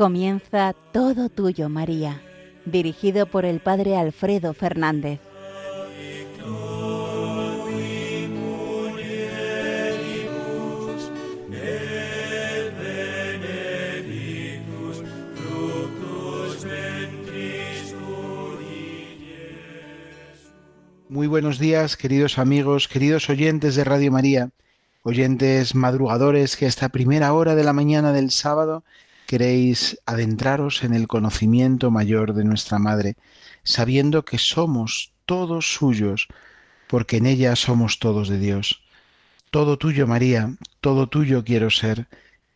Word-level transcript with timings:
Comienza 0.00 0.74
Todo 0.94 1.28
Tuyo, 1.28 1.68
María, 1.68 2.22
dirigido 2.64 3.26
por 3.26 3.44
el 3.44 3.60
Padre 3.60 3.98
Alfredo 3.98 4.54
Fernández. 4.54 5.20
Muy 21.10 21.26
buenos 21.26 21.58
días, 21.58 21.98
queridos 21.98 22.38
amigos, 22.38 22.88
queridos 22.88 23.28
oyentes 23.28 23.74
de 23.74 23.84
Radio 23.84 24.10
María, 24.10 24.48
oyentes 25.02 25.74
madrugadores 25.74 26.56
que 26.56 26.64
a 26.64 26.68
esta 26.68 26.88
primera 26.88 27.34
hora 27.34 27.54
de 27.54 27.64
la 27.64 27.74
mañana 27.74 28.14
del 28.14 28.30
sábado 28.30 28.82
queréis 29.30 29.96
adentraros 30.06 30.82
en 30.82 30.92
el 30.92 31.06
conocimiento 31.06 31.92
mayor 31.92 32.34
de 32.34 32.42
nuestra 32.42 32.80
Madre, 32.80 33.14
sabiendo 33.62 34.24
que 34.24 34.38
somos 34.38 35.12
todos 35.24 35.72
suyos, 35.72 36.26
porque 36.88 37.18
en 37.18 37.26
ella 37.26 37.54
somos 37.54 38.00
todos 38.00 38.28
de 38.28 38.40
Dios. 38.40 38.82
Todo 39.52 39.78
tuyo, 39.78 40.08
María, 40.08 40.56
todo 40.80 41.08
tuyo 41.08 41.44
quiero 41.44 41.70
ser, 41.70 42.08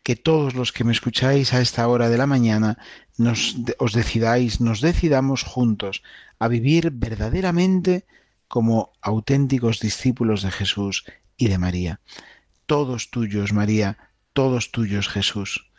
que 0.03 0.17
todos 0.17 0.53
los 0.53 0.73
que 0.73 0.83
me 0.83 0.91
escucháis 0.91 1.53
a 1.53 1.61
esta 1.61 1.87
hora 1.87 2.09
de 2.09 2.17
la 2.17 2.27
mañana 2.27 2.77
nos, 3.15 3.55
os 3.79 3.93
decidáis, 3.93 4.59
nos 4.59 4.81
decidamos 4.81 5.43
juntos 5.43 6.03
a 6.39 6.49
vivir 6.49 6.91
verdaderamente 6.91 8.03
como 8.49 8.91
auténticos 9.01 9.79
discípulos 9.79 10.41
de 10.41 10.51
Jesús 10.51 11.05
y 11.37 11.47
de 11.47 11.57
María. 11.57 12.01
Todos 12.65 13.11
tuyos, 13.11 13.53
María, 13.53 14.11
todos 14.33 14.73
tuyos, 14.73 15.07
Jesús. 15.07 15.71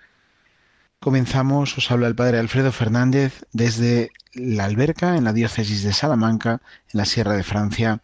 Comenzamos, 1.00 1.77
os 1.78 1.91
habla 1.91 2.08
el 2.08 2.16
Padre 2.16 2.39
Alfredo 2.39 2.72
Fernández 2.72 3.44
desde 3.52 4.11
la 4.33 4.64
alberca 4.64 5.16
en 5.16 5.25
la 5.25 5.33
diócesis 5.33 5.83
de 5.83 5.92
Salamanca, 5.92 6.62
en 6.92 6.98
la 6.98 7.05
Sierra 7.05 7.34
de 7.34 7.44
Francia, 7.44 8.00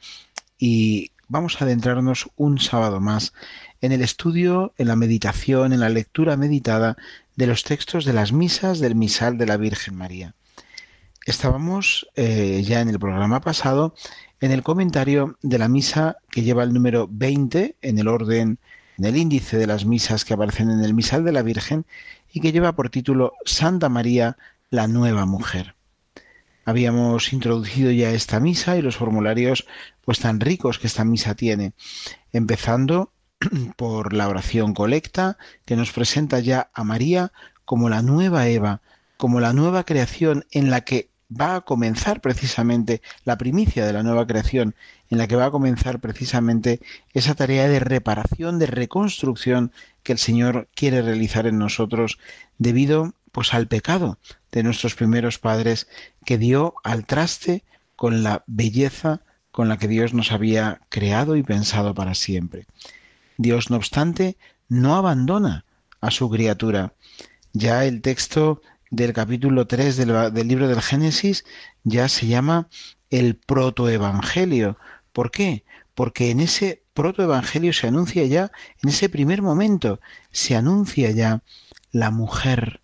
y 0.59 1.11
vamos 1.27 1.61
a 1.61 1.65
adentrarnos 1.65 2.29
un 2.37 2.59
sábado 2.59 3.01
más 3.01 3.33
en 3.81 3.93
el 3.93 4.03
estudio, 4.03 4.73
en 4.79 4.89
la 4.89 4.97
meditación, 4.97 5.73
en 5.73 5.81
la 5.81 5.89
lectura 5.89 6.37
meditada 6.37 6.97
de 7.35 7.47
los 7.47 7.65
textos 7.65 8.05
de 8.05 8.13
las 8.13 8.33
misas 8.33 8.79
del 8.79 8.95
misal 8.95 9.39
de 9.39 9.47
la 9.47 9.57
Virgen 9.57 9.97
María. 9.97 10.35
Estábamos 11.25 12.09
eh, 12.15 12.63
ya 12.65 12.81
en 12.81 12.89
el 12.89 12.99
programa 12.99 13.41
pasado 13.41 13.95
en 14.41 14.51
el 14.51 14.63
comentario 14.63 15.39
de 15.43 15.59
la 15.59 15.69
misa 15.69 16.17
que 16.31 16.43
lleva 16.43 16.65
el 16.65 16.73
número 16.73 17.09
20 17.11 17.77
en 17.81 17.99
el 17.99 18.09
orden, 18.09 18.59
en 18.99 19.05
el 19.05 19.17
índice 19.17 19.57
de 19.57 19.67
las 19.67 19.85
misas 19.85 20.25
que 20.25 20.35
aparecen 20.35 20.71
en 20.71 20.85
el 20.85 20.95
misal 20.95 21.25
de 21.25 21.33
la 21.33 21.43
Virgen 21.43 21.87
y 22.33 22.41
que 22.41 22.53
lleva 22.53 22.73
por 22.73 22.91
título 22.91 23.35
Santa 23.45 23.89
María, 23.89 24.37
la 24.71 24.89
nueva 24.89 25.27
mujer. 25.27 25.75
Habíamos 26.65 27.33
introducido 27.33 27.91
ya 27.91 28.11
esta 28.11 28.41
misa 28.41 28.77
y 28.77 28.83
los 28.83 28.97
formularios 28.97 29.67
pues 30.05 30.21
tan 30.21 30.41
ricos 30.41 30.79
que 30.79 30.87
esta 30.87 31.05
misa 31.05 31.35
tiene, 31.35 31.73
empezando 32.33 33.13
por 33.77 34.13
la 34.13 34.29
oración 34.29 34.73
colecta 34.75 35.37
que 35.65 35.77
nos 35.77 35.93
presenta 35.93 36.41
ya 36.41 36.71
a 36.73 36.85
María 36.85 37.33
como 37.65 37.89
la 37.89 38.03
nueva 38.03 38.49
Eva, 38.49 38.81
como 39.17 39.41
la 39.41 39.53
nueva 39.53 39.85
creación 39.85 40.47
en 40.51 40.71
la 40.71 40.83
que 40.83 41.11
va 41.33 41.57
a 41.57 41.61
comenzar 41.63 42.21
precisamente 42.21 43.01
la 43.25 43.39
primicia 43.39 43.87
de 43.87 43.93
la 43.93 44.03
nueva 44.03 44.27
creación, 44.27 44.75
en 45.11 45.19
la 45.19 45.27
que 45.27 45.37
va 45.37 45.47
a 45.47 45.51
comenzar 45.51 46.01
precisamente 46.01 46.81
esa 47.13 47.35
tarea 47.35 47.69
de 47.69 47.81
reparación, 47.81 48.59
de 48.59 48.67
reconstrucción 48.67 49.73
que 50.03 50.13
el 50.13 50.19
Señor 50.19 50.69
quiere 50.75 51.03
realizar 51.03 51.47
en 51.47 51.59
nosotros 51.59 52.19
debido 52.59 53.15
pues 53.33 53.55
al 53.55 53.67
pecado 53.67 54.19
de 54.51 54.63
nuestros 54.63 54.95
primeros 54.95 55.39
padres 55.39 55.89
que 56.25 56.39
dio 56.39 56.75
al 56.85 57.07
traste 57.07 57.65
con 57.97 58.23
la 58.23 58.45
belleza 58.47 59.23
con 59.51 59.69
la 59.69 59.79
que 59.79 59.89
Dios 59.89 60.15
nos 60.15 60.33
había 60.33 60.81
creado 60.89 61.37
y 61.37 61.43
pensado 61.43 61.95
para 61.95 62.15
siempre. 62.15 62.67
Dios, 63.37 63.71
no 63.71 63.77
obstante, 63.77 64.37
no 64.69 64.97
abandona 64.97 65.65
a 66.01 66.11
su 66.11 66.31
criatura. 66.31 66.95
Ya 67.53 67.85
el 67.85 68.01
texto 68.01 68.63
del 68.91 69.13
capítulo 69.13 69.67
3 69.67 69.97
del, 69.97 70.33
del 70.33 70.49
libro 70.49 70.69
del 70.69 70.81
Génesis 70.81 71.45
ya 71.85 72.09
se 72.09 72.27
llama 72.27 72.69
el 73.11 73.37
protoevangelio. 73.37 74.79
¿Por 75.13 75.31
qué? 75.31 75.65
Porque 75.95 76.31
en 76.31 76.41
ese 76.41 76.82
protoevangelio 76.95 77.73
se 77.73 77.89
anuncia 77.89 78.25
ya, 78.27 78.53
en 78.83 78.91
ese 78.91 79.09
primer 79.09 79.43
momento, 79.43 80.01
se 80.31 80.57
anuncia 80.57 81.11
ya 81.11 81.43
la 81.91 82.11
mujer 82.11 82.81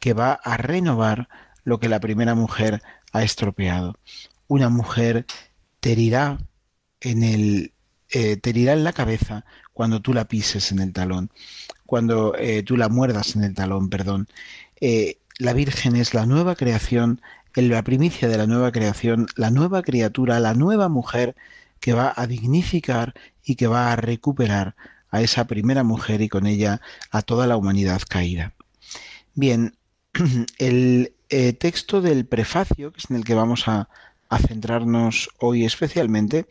que 0.00 0.12
va 0.12 0.32
a 0.32 0.56
renovar 0.56 1.28
lo 1.64 1.80
que 1.80 1.88
la 1.88 2.00
primera 2.00 2.34
mujer 2.34 2.82
ha 3.12 3.22
estropeado. 3.22 3.96
Una 4.48 4.68
mujer 4.68 5.26
te 5.80 5.92
herirá 5.92 6.38
en 7.00 7.22
el 7.22 7.72
eh, 8.10 8.38
en 8.42 8.84
la 8.84 8.92
cabeza 8.92 9.44
cuando 9.72 10.00
tú 10.00 10.14
la 10.14 10.26
pises 10.26 10.72
en 10.72 10.78
el 10.78 10.92
talón, 10.92 11.30
cuando 11.84 12.34
eh, 12.38 12.62
tú 12.62 12.76
la 12.76 12.88
muerdas 12.88 13.36
en 13.36 13.44
el 13.44 13.54
talón, 13.54 13.90
perdón. 13.90 14.28
Eh, 14.80 15.18
la 15.38 15.52
Virgen 15.52 15.96
es 15.96 16.14
la 16.14 16.24
nueva 16.24 16.54
creación, 16.54 17.20
la 17.54 17.82
primicia 17.82 18.28
de 18.28 18.38
la 18.38 18.46
nueva 18.46 18.72
creación, 18.72 19.26
la 19.36 19.50
nueva 19.50 19.82
criatura, 19.82 20.40
la 20.40 20.54
nueva 20.54 20.88
mujer 20.88 21.34
que 21.80 21.92
va 21.92 22.12
a 22.16 22.26
dignificar 22.26 23.14
y 23.46 23.54
que 23.54 23.68
va 23.68 23.92
a 23.92 23.96
recuperar 23.96 24.74
a 25.10 25.22
esa 25.22 25.46
primera 25.46 25.84
mujer 25.84 26.20
y 26.20 26.28
con 26.28 26.46
ella 26.46 26.82
a 27.10 27.22
toda 27.22 27.46
la 27.46 27.56
humanidad 27.56 28.02
caída. 28.06 28.52
Bien, 29.34 29.76
el 30.58 31.14
eh, 31.30 31.52
texto 31.54 32.02
del 32.02 32.26
prefacio, 32.26 32.92
que 32.92 32.98
es 32.98 33.10
en 33.10 33.16
el 33.16 33.24
que 33.24 33.34
vamos 33.34 33.68
a, 33.68 33.88
a 34.28 34.38
centrarnos 34.38 35.30
hoy 35.38 35.64
especialmente, 35.64 36.46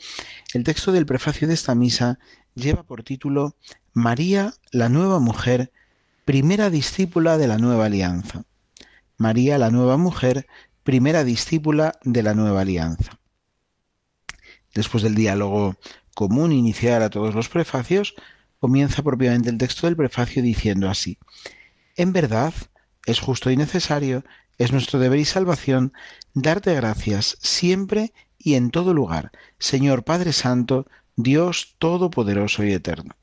el 0.53 0.63
texto 0.63 0.91
del 0.91 1.05
prefacio 1.05 1.47
de 1.47 1.53
esta 1.53 1.75
misa 1.75 2.17
lleva 2.55 2.83
por 2.83 3.03
título 3.03 3.55
María, 3.93 4.53
la 4.71 4.89
nueva 4.89 5.19
mujer, 5.19 5.71
primera 6.23 6.69
discípula 6.69 7.37
de 7.37 7.47
la 7.47 7.57
nueva 7.57 7.85
alianza. 7.85 8.45
María, 9.17 9.57
la 9.57 9.69
nueva 9.69 9.97
mujer, 9.97 10.47
primera 10.83 11.23
discípula 11.23 11.93
de 12.03 12.23
la 12.23 12.33
nueva 12.33 12.61
alianza. 12.61 13.19
Después 14.73 15.03
del 15.03 15.15
diálogo 15.15 15.77
común 16.15 16.51
inicial 16.51 17.03
a 17.03 17.11
todos 17.11 17.35
los 17.35 17.49
prefacios, 17.49 18.15
comienza 18.59 19.03
propiamente 19.03 19.51
el 19.51 19.59
texto 19.59 19.85
del 19.85 19.95
prefacio 19.95 20.41
diciendo 20.41 20.89
así, 20.89 21.19
En 21.95 22.13
verdad, 22.13 22.53
es 23.05 23.19
justo 23.19 23.51
y 23.51 23.57
necesario, 23.57 24.23
es 24.57 24.71
nuestro 24.71 24.97
deber 24.97 25.19
y 25.19 25.25
salvación, 25.25 25.93
darte 26.33 26.73
gracias 26.73 27.37
siempre 27.41 28.13
y 28.39 28.55
en 28.55 28.71
todo 28.71 28.93
lugar, 28.93 29.31
Señor 29.59 30.03
Padre 30.03 30.33
Santo, 30.33 30.87
Dios 31.15 31.75
Todopoderoso 31.77 32.63
y 32.63 32.73
Eterno. 32.73 33.15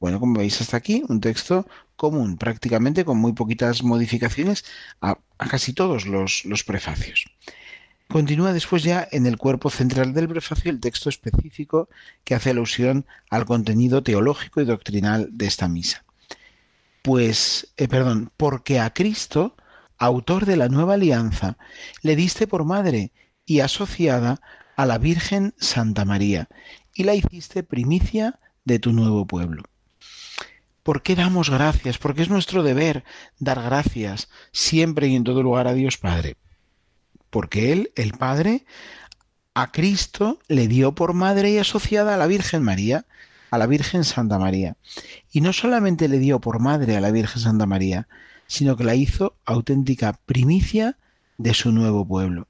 Bueno, 0.00 0.20
como 0.20 0.38
veis 0.38 0.60
hasta 0.60 0.76
aquí, 0.76 1.02
un 1.08 1.20
texto 1.20 1.66
común, 1.96 2.36
prácticamente 2.36 3.04
con 3.04 3.18
muy 3.18 3.32
poquitas 3.32 3.82
modificaciones 3.82 4.64
a, 5.00 5.18
casi 5.38 5.72
todos 5.72 6.06
los, 6.06 6.44
los 6.44 6.64
prefacios. 6.64 7.24
Continúa 8.08 8.52
después 8.52 8.82
ya 8.82 9.08
en 9.10 9.26
el 9.26 9.38
cuerpo 9.38 9.70
central 9.70 10.12
del 10.12 10.28
prefacio 10.28 10.70
el 10.70 10.80
texto 10.80 11.08
específico 11.08 11.88
que 12.22 12.34
hace 12.34 12.50
alusión 12.50 13.06
al 13.30 13.44
contenido 13.44 14.02
teológico 14.02 14.60
y 14.60 14.64
doctrinal 14.64 15.28
de 15.32 15.46
esta 15.46 15.68
misa. 15.68 16.04
Pues, 17.02 17.72
eh, 17.76 17.88
perdón, 17.88 18.30
porque 18.36 18.78
a 18.78 18.92
Cristo, 18.92 19.56
autor 19.98 20.46
de 20.46 20.56
la 20.56 20.68
nueva 20.68 20.94
alianza, 20.94 21.56
le 22.02 22.14
diste 22.14 22.46
por 22.46 22.64
madre 22.64 23.10
y 23.46 23.60
asociada 23.60 24.40
a 24.76 24.86
la 24.86 24.98
Virgen 24.98 25.54
Santa 25.58 26.04
María, 26.04 26.48
y 26.94 27.04
la 27.04 27.14
hiciste 27.14 27.62
primicia 27.62 28.38
de 28.64 28.78
tu 28.78 28.92
nuevo 28.92 29.26
pueblo. 29.26 29.64
¿Por 30.82 31.02
qué 31.02 31.16
damos 31.16 31.50
gracias? 31.50 31.98
Porque 31.98 32.22
es 32.22 32.28
nuestro 32.28 32.62
deber 32.62 33.04
dar 33.38 33.62
gracias 33.62 34.28
siempre 34.52 35.08
y 35.08 35.16
en 35.16 35.24
todo 35.24 35.42
lugar 35.42 35.66
a 35.66 35.74
Dios 35.74 35.98
Padre 35.98 36.36
porque 37.34 37.72
Él, 37.72 37.90
el 37.96 38.12
Padre, 38.12 38.64
a 39.54 39.72
Cristo 39.72 40.38
le 40.46 40.68
dio 40.68 40.94
por 40.94 41.14
madre 41.14 41.50
y 41.50 41.58
asociada 41.58 42.14
a 42.14 42.16
la 42.16 42.28
Virgen 42.28 42.62
María, 42.62 43.06
a 43.50 43.58
la 43.58 43.66
Virgen 43.66 44.04
Santa 44.04 44.38
María. 44.38 44.76
Y 45.32 45.40
no 45.40 45.52
solamente 45.52 46.06
le 46.06 46.20
dio 46.20 46.40
por 46.40 46.60
madre 46.60 46.96
a 46.96 47.00
la 47.00 47.10
Virgen 47.10 47.42
Santa 47.42 47.66
María, 47.66 48.06
sino 48.46 48.76
que 48.76 48.84
la 48.84 48.94
hizo 48.94 49.36
auténtica 49.46 50.12
primicia 50.12 50.96
de 51.36 51.54
su 51.54 51.72
nuevo 51.72 52.06
pueblo. 52.06 52.46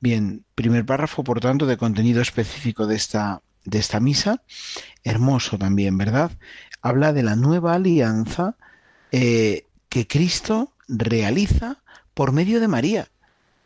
Bien, 0.00 0.44
primer 0.56 0.84
párrafo, 0.84 1.22
por 1.22 1.38
tanto, 1.38 1.66
de 1.66 1.76
contenido 1.76 2.20
específico 2.20 2.88
de 2.88 2.96
esta, 2.96 3.42
de 3.64 3.78
esta 3.78 4.00
misa, 4.00 4.42
hermoso 5.04 5.56
también, 5.56 5.96
¿verdad? 5.96 6.32
Habla 6.80 7.12
de 7.12 7.22
la 7.22 7.36
nueva 7.36 7.74
alianza 7.74 8.56
eh, 9.12 9.66
que 9.88 10.08
Cristo 10.08 10.72
realiza 10.88 11.84
por 12.12 12.32
medio 12.32 12.58
de 12.58 12.66
María 12.66 13.08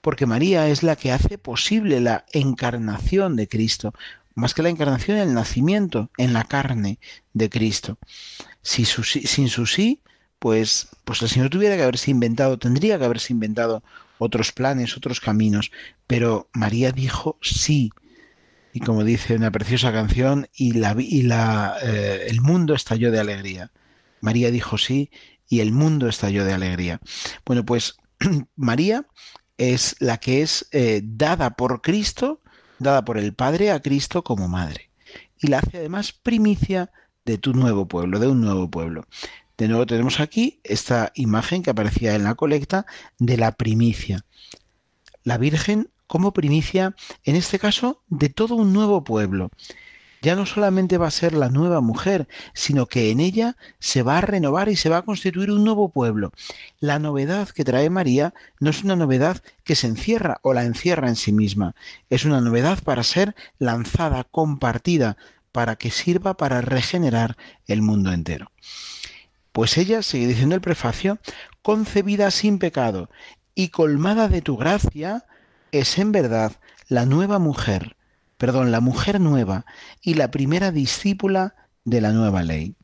porque 0.06 0.25
María 0.25 0.69
es 0.69 0.85
la 0.85 0.94
que 0.94 1.11
hace 1.11 1.37
posible 1.37 1.99
la 1.99 2.26
encarnación 2.32 3.35
de 3.35 3.49
Cristo, 3.49 3.93
más 4.37 4.55
que 4.55 4.62
la 4.62 4.69
encarnación, 4.69 5.19
el 5.19 5.35
nacimiento 5.35 6.11
en 6.17 6.32
la 6.32 6.44
carne 6.44 7.00
de 7.32 7.50
Cristo. 7.50 7.99
sin 8.62 8.87
su 8.87 9.67
sí, 9.67 10.03
pues, 10.38 10.91
pues 11.05 11.23
el 11.23 11.29
Señor 11.29 11.50
tuviera 11.50 11.75
que 11.75 11.82
haberse 11.82 12.12
inventado, 12.12 12.56
tendría 12.56 13.00
que 13.00 13.05
haberse 13.05 13.32
inventado 13.32 13.82
otros 14.19 14.53
planes, 14.53 14.97
otros 14.97 15.19
caminos, 15.19 15.73
pero 16.06 16.49
María 16.53 16.93
dijo 16.93 17.37
sí. 17.43 17.91
Y 18.73 18.79
como 18.79 19.03
dice 19.03 19.35
una 19.35 19.50
preciosa 19.50 19.91
canción, 19.91 20.49
y, 20.55 20.75
la, 20.75 20.94
y 20.97 21.23
la, 21.23 21.79
eh, 21.82 22.26
el 22.29 22.43
mundo 22.43 22.75
estalló 22.75 23.11
de 23.11 23.19
alegría. 23.19 23.73
María 24.20 24.53
dijo 24.53 24.79
sí 24.79 25.11
y 25.49 25.58
el 25.58 25.73
mundo 25.73 26.08
estalló 26.08 26.44
de 26.44 26.53
alegría. 26.53 27.00
Bueno, 27.44 27.64
pues 27.64 27.97
María 28.55 29.05
es 29.58 29.97
la 30.00 30.19
que 30.19 30.43
es 30.43 30.69
eh, 30.73 31.00
dada 31.05 31.50
por 31.50 31.82
Cristo, 31.82 32.41
dada 32.79 33.05
por 33.05 33.19
el 33.19 33.35
Padre 33.35 33.70
a 33.70 33.81
Cristo 33.81 34.23
como 34.23 34.49
madre. 34.49 34.91
Y 35.38 35.49
la 35.49 35.58
hace 35.58 35.79
además 35.79 36.12
primicia 36.12 36.91
de 37.25 37.38
tu 37.38 37.53
nuevo 37.53 37.87
pueblo, 37.88 38.19
de 38.19 38.29
un 38.29 38.41
nuevo 38.41 38.70
pueblo. 38.70 39.06
De 39.58 39.69
nuevo 39.69 39.87
tenemos 39.87 40.20
aquí 40.20 40.61
esta 40.64 41.12
imagen 41.14 41.62
que 41.62 41.70
aparecía 41.70 42.14
en 42.14 42.25
la 42.25 42.35
colecta 42.35 42.87
de 43.19 43.37
la 43.37 43.53
primicia. 43.53 44.25
La 45.25 45.38
Virgen 45.38 45.91
como 46.06 46.32
primicia, 46.32 46.94
en 47.25 47.37
este 47.37 47.58
caso, 47.58 48.03
de 48.08 48.29
todo 48.29 48.55
un 48.55 48.73
nuevo 48.73 49.03
pueblo. 49.03 49.50
Ya 50.26 50.34
no 50.34 50.44
solamente 50.44 50.99
va 50.99 51.06
a 51.06 51.12
ser 51.12 51.34
la 51.34 51.50
nueva 51.50 51.81
mujer, 51.81 52.26
sino 52.52 52.87
que 52.87 53.12
en 53.12 53.20
ella 53.20 53.56
se 53.78 54.02
va 54.02 54.19
a 54.19 54.23
renovar 54.23 54.69
y 54.69 54.75
se 54.75 54.88
va 54.88 54.96
a 54.96 55.02
constituir 55.02 55.52
un 55.52 55.62
nuevo 55.62 55.88
pueblo. 55.88 56.32
La 56.81 56.99
novedad 56.99 57.49
que 57.50 57.62
trae 57.62 57.90
María 57.90 58.34
no 58.58 58.70
es 58.70 58.82
una 58.82 58.96
novedad 58.96 59.40
que 59.62 59.76
se 59.76 59.87
encierra 59.87 60.40
o 60.43 60.52
la 60.52 60.64
encierra 60.64 61.06
en 61.06 61.14
sí 61.14 61.31
misma, 61.31 61.76
es 62.11 62.25
una 62.25 62.40
novedad 62.40 62.82
para 62.82 63.05
ser 63.05 63.37
lanzada, 63.61 64.25
compartida, 64.25 65.17
para 65.52 65.76
que 65.76 65.93
sirva 65.93 66.37
para 66.37 66.61
regenerar 66.61 67.37
el 67.69 67.81
mundo 67.81 68.12
entero. 68.12 68.50
Pues 69.52 69.79
ella, 69.79 70.02
sigue 70.02 70.26
diciendo 70.26 70.56
el 70.56 70.61
prefacio, 70.61 71.20
concebida 71.62 72.32
sin 72.32 72.58
pecado 72.58 73.11
y 73.55 73.69
colmada 73.69 74.26
de 74.26 74.43
tu 74.43 74.56
gracia, 74.56 75.25
es 75.70 75.99
en 75.99 76.11
verdad 76.11 76.50
la 76.88 77.06
nueva 77.06 77.38
mujer, 77.38 77.95
perdón, 78.36 78.72
la 78.72 78.80
mujer 78.80 79.20
nueva 79.20 79.66
y 80.00 80.14
la 80.14 80.30
primera 80.30 80.70
discípula 80.70 81.54
de 81.84 82.00
la 82.00 82.12
nueva 82.12 82.42
ley. 82.42 82.74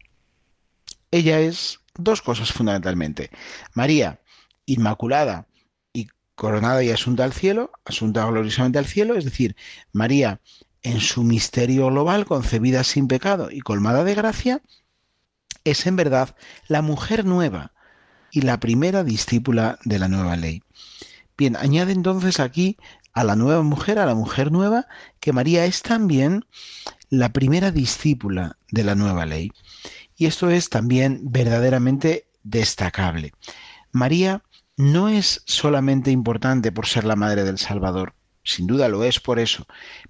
Ella 1.10 1.40
es 1.40 1.80
dos 1.94 2.22
cosas 2.22 2.52
fundamentalmente. 2.52 3.30
María, 3.74 4.20
inmaculada 4.66 5.46
y 5.92 6.08
coronada 6.34 6.82
y 6.82 6.90
asunta 6.90 7.24
al 7.24 7.32
cielo, 7.32 7.70
asunta 7.84 8.24
gloriosamente 8.24 8.78
al 8.78 8.86
cielo, 8.86 9.16
es 9.16 9.24
decir, 9.24 9.56
María 9.92 10.40
en 10.82 11.00
su 11.00 11.22
misterio 11.22 11.86
global, 11.88 12.26
concebida 12.26 12.82
sin 12.84 13.06
pecado 13.06 13.50
y 13.50 13.60
colmada 13.60 14.04
de 14.04 14.14
gracia, 14.14 14.62
es 15.64 15.86
en 15.86 15.96
verdad 15.96 16.34
la 16.66 16.82
mujer 16.82 17.24
nueva 17.24 17.72
y 18.32 18.40
la 18.40 18.58
primera 18.58 19.04
discípula 19.04 19.78
de 19.84 19.98
la 19.98 20.08
nueva 20.08 20.36
ley. 20.36 20.62
Bien, 21.36 21.56
añade 21.56 21.92
entonces 21.92 22.40
aquí 22.40 22.76
a 23.12 23.24
la 23.24 23.36
nueva 23.36 23.62
mujer, 23.62 23.98
a 23.98 24.06
la 24.06 24.14
mujer 24.14 24.52
nueva, 24.52 24.86
que 25.20 25.32
María 25.32 25.64
es 25.64 25.82
también 25.82 26.44
la 27.10 27.32
primera 27.32 27.70
discípula 27.70 28.56
de 28.70 28.84
la 28.84 28.94
nueva 28.94 29.26
ley. 29.26 29.52
Y 30.16 30.26
esto 30.26 30.50
es 30.50 30.70
también 30.70 31.20
verdaderamente 31.24 32.26
destacable. 32.42 33.32
María 33.90 34.42
no 34.76 35.08
es 35.08 35.42
solamente 35.46 36.10
importante 36.10 36.72
por 36.72 36.86
ser 36.86 37.04
la 37.04 37.16
madre 37.16 37.44
del 37.44 37.58
Salvador, 37.58 38.14
sin 38.42 38.66
duda 38.66 38.88
lo 38.88 39.04
es 39.04 39.20
por 39.20 39.38
eso, 39.38 39.66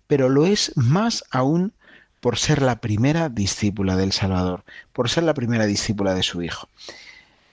pero 0.07 0.29
lo 0.29 0.47
es 0.47 0.73
más 0.77 1.25
aún 1.31 1.75
por 2.21 2.39
ser 2.39 2.63
la 2.63 2.81
primera 2.81 3.29
discípula 3.29 3.97
del 3.97 4.13
Salvador, 4.13 4.65
por 4.93 5.11
ser 5.11 5.25
la 5.25 5.35
primera 5.35 5.67
discípula 5.67 6.15
de 6.15 6.23
su 6.23 6.41
Hijo. 6.43 6.69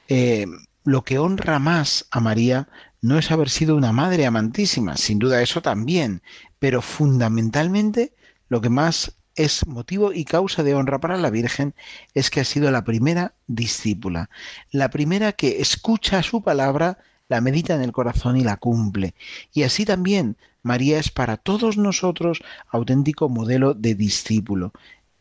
Eh, 0.07 0.45
lo 0.83 1.03
que 1.03 1.17
honra 1.17 1.59
más 1.59 2.05
a 2.11 2.19
María 2.19 2.67
no 3.01 3.17
es 3.17 3.31
haber 3.31 3.49
sido 3.49 3.75
una 3.75 3.91
madre 3.91 4.25
amantísima, 4.25 4.97
sin 4.97 5.19
duda 5.19 5.41
eso 5.41 5.61
también, 5.61 6.21
pero 6.59 6.81
fundamentalmente 6.81 8.13
lo 8.49 8.61
que 8.61 8.69
más 8.69 9.13
es 9.35 9.65
motivo 9.65 10.11
y 10.11 10.25
causa 10.25 10.63
de 10.63 10.75
honra 10.75 10.99
para 10.99 11.17
la 11.17 11.29
Virgen 11.29 11.73
es 12.13 12.29
que 12.29 12.41
ha 12.41 12.45
sido 12.45 12.71
la 12.71 12.83
primera 12.83 13.35
discípula, 13.47 14.29
la 14.71 14.89
primera 14.89 15.31
que 15.31 15.61
escucha 15.61 16.21
su 16.23 16.41
palabra, 16.41 16.97
la 17.29 17.39
medita 17.39 17.75
en 17.75 17.81
el 17.81 17.93
corazón 17.93 18.35
y 18.35 18.43
la 18.43 18.57
cumple. 18.57 19.15
Y 19.53 19.63
así 19.63 19.85
también 19.85 20.35
María 20.61 20.99
es 20.99 21.09
para 21.09 21.37
todos 21.37 21.77
nosotros 21.77 22.41
auténtico 22.69 23.29
modelo 23.29 23.73
de 23.73 23.95
discípulo. 23.95 24.73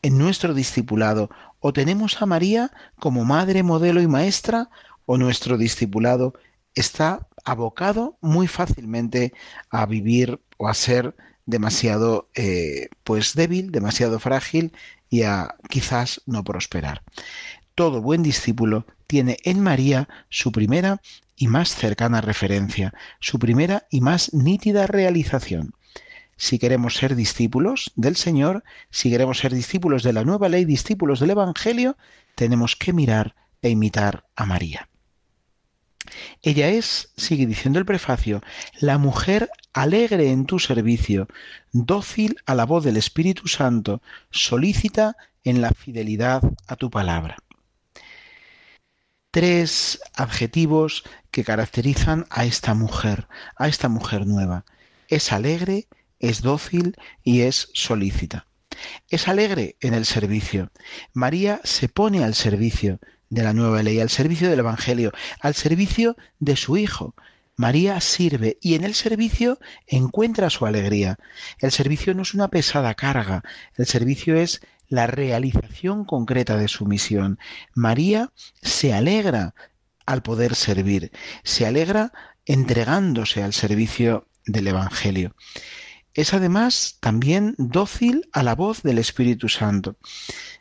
En 0.02 0.19
nuestro 0.19 0.54
discipulado 0.54 1.30
o 1.60 1.72
tenemos 1.72 2.20
a 2.22 2.26
María 2.26 2.72
como 2.98 3.25
madre, 3.25 3.62
modelo 3.62 4.00
y 4.00 4.06
maestra, 4.06 4.70
o 5.06 5.16
nuestro 5.16 5.56
discipulado 5.58 6.34
está 6.75 7.26
abocado 7.50 8.18
muy 8.20 8.46
fácilmente 8.46 9.32
a 9.70 9.86
vivir 9.86 10.40
o 10.56 10.68
a 10.68 10.74
ser 10.74 11.16
demasiado 11.46 12.28
eh, 12.34 12.88
pues 13.04 13.34
débil, 13.34 13.72
demasiado 13.72 14.18
frágil 14.18 14.72
y 15.08 15.22
a 15.22 15.54
quizás 15.68 16.20
no 16.26 16.44
prosperar. 16.44 17.02
Todo 17.74 18.02
buen 18.02 18.22
discípulo 18.22 18.86
tiene 19.06 19.38
en 19.44 19.60
María 19.60 20.08
su 20.28 20.52
primera 20.52 21.00
y 21.36 21.48
más 21.48 21.74
cercana 21.74 22.20
referencia, 22.20 22.92
su 23.20 23.38
primera 23.38 23.86
y 23.90 24.00
más 24.00 24.34
nítida 24.34 24.86
realización. 24.86 25.72
Si 26.36 26.58
queremos 26.58 26.96
ser 26.96 27.16
discípulos 27.16 27.92
del 27.96 28.16
Señor, 28.16 28.62
si 28.90 29.10
queremos 29.10 29.38
ser 29.38 29.54
discípulos 29.54 30.02
de 30.02 30.12
la 30.12 30.24
nueva 30.24 30.48
ley, 30.48 30.64
discípulos 30.64 31.18
del 31.20 31.30
Evangelio, 31.30 31.96
tenemos 32.34 32.76
que 32.76 32.92
mirar 32.92 33.34
e 33.62 33.70
imitar 33.70 34.26
a 34.36 34.44
María. 34.44 34.88
Ella 36.43 36.69
es, 36.69 37.12
sigue 37.16 37.46
diciendo 37.46 37.78
el 37.78 37.87
prefacio, 37.87 38.43
la 38.81 38.99
mujer 38.99 39.50
alegre 39.72 40.31
en 40.31 40.46
tu 40.46 40.58
servicio, 40.58 41.28
dócil 41.73 42.37
a 42.47 42.54
la 42.54 42.64
voz 42.64 42.85
del 42.85 42.97
Espíritu 42.97 43.49
Santo, 43.49 44.02
solícita 44.30 45.16
en 45.44 45.61
la 45.61 45.71
fidelidad 45.71 46.42
a 46.66 46.76
tu 46.76 46.90
palabra 46.90 47.37
tres 49.30 50.00
adjetivos 50.14 51.04
que 51.30 51.44
caracterizan 51.44 52.26
a 52.30 52.44
esta 52.44 52.75
mujer, 52.75 53.28
a 53.56 53.68
esta 53.68 53.88
mujer 53.88 54.26
nueva. 54.26 54.64
Es 55.06 55.32
alegre, 55.32 55.87
es 56.18 56.42
dócil 56.42 56.97
y 57.23 57.42
es 57.42 57.71
solícita. 57.75 58.47
Es 59.09 59.28
alegre 59.28 59.76
en 59.80 59.94
el 59.94 60.06
servicio. 60.06 60.71
María 61.12 61.61
se 61.64 61.88
pone 61.88 62.25
al 62.25 62.35
servicio 62.35 63.00
de 63.30 63.42
la 63.42 63.52
nueva 63.52 63.82
ley, 63.82 64.00
al 64.00 64.11
servicio 64.11 64.49
del 64.49 64.61
Evangelio, 64.61 65.12
al 65.40 65.54
servicio 65.54 66.16
de 66.38 66.56
su 66.56 66.76
Hijo. 66.76 67.14
María 67.56 68.00
sirve 68.00 68.56
y 68.61 68.75
en 68.75 68.85
el 68.85 68.94
servicio 68.94 69.58
encuentra 69.87 70.49
su 70.49 70.64
alegría. 70.64 71.18
El 71.58 71.73
servicio 71.73 72.14
no 72.14 72.23
es 72.23 72.32
una 72.32 72.49
pesada 72.49 72.94
carga, 72.94 73.42
el 73.76 73.87
servicio 73.87 74.37
es 74.37 74.61
la 74.88 75.06
realización 75.06 76.04
concreta 76.04 76.56
de 76.56 76.68
su 76.68 76.87
misión. 76.87 77.38
María 77.75 78.32
se 78.62 78.94
alegra 78.94 79.54
al 80.06 80.23
poder 80.23 80.54
servir, 80.54 81.11
se 81.42 81.66
alegra 81.66 82.12
entregándose 82.47 83.42
al 83.42 83.52
servicio 83.52 84.28
del 84.47 84.68
Evangelio. 84.68 85.35
Es 86.14 86.35
además 86.35 86.97
también 87.00 87.54
dócil 87.58 88.28
a 88.32 88.42
la 88.42 88.54
voz 88.54 88.82
del 88.82 88.99
Espíritu 88.99 89.49
Santo. 89.49 89.97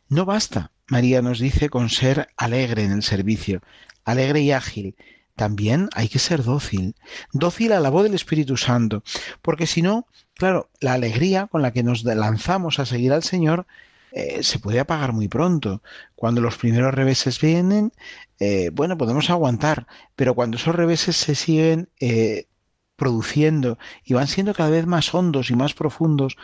No 0.09 0.25
basta, 0.25 0.71
María 0.87 1.21
nos 1.21 1.39
dice, 1.39 1.69
con 1.69 1.89
ser 1.89 2.29
alegre 2.37 2.83
en 2.83 2.91
el 2.91 3.03
servicio, 3.03 3.61
alegre 4.05 4.41
y 4.41 4.51
ágil. 4.51 4.95
También 5.35 5.89
hay 5.93 6.09
que 6.09 6.17
ser 6.17 6.43
dócil, 6.43 6.95
dócil 7.31 7.71
a 7.71 7.79
la 7.79 7.89
voz 7.89 8.03
del 8.03 8.15
Espíritu 8.15 8.57
Santo, 8.57 9.03
porque 9.41 9.67
si 9.67 9.83
no, 9.83 10.07
claro, 10.33 10.69
la 10.79 10.93
alegría 10.93 11.47
con 11.47 11.61
la 11.61 11.71
que 11.71 11.83
nos 11.83 12.03
lanzamos 12.03 12.79
a 12.79 12.85
seguir 12.85 13.13
al 13.13 13.21
Señor 13.21 13.67
eh, 14.11 14.41
se 14.41 14.57
puede 14.57 14.79
apagar 14.79 15.13
muy 15.13 15.27
pronto. 15.27 15.83
Cuando 16.15 16.41
los 16.41 16.57
primeros 16.57 16.93
reveses 16.93 17.39
vienen, 17.39 17.93
eh, 18.39 18.71
bueno, 18.73 18.97
podemos 18.97 19.29
aguantar, 19.29 19.85
pero 20.15 20.33
cuando 20.33 20.57
esos 20.57 20.73
reveses 20.73 21.17
se 21.17 21.35
siguen 21.35 21.89
eh, 21.99 22.47
produciendo 22.95 23.77
y 24.03 24.15
van 24.15 24.27
siendo 24.27 24.53
cada 24.53 24.69
vez 24.69 24.87
más 24.87 25.13
hondos 25.13 25.51
y 25.51 25.55
más 25.55 25.73
profundos, 25.73 26.37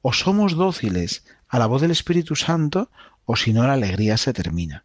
o 0.00 0.12
somos 0.12 0.54
dóciles 0.54 1.24
a 1.48 1.58
la 1.58 1.66
voz 1.66 1.82
del 1.82 1.90
Espíritu 1.90 2.36
Santo, 2.36 2.90
o 3.30 3.36
si 3.36 3.52
no 3.52 3.66
la 3.66 3.74
alegría 3.74 4.16
se 4.16 4.32
termina. 4.32 4.84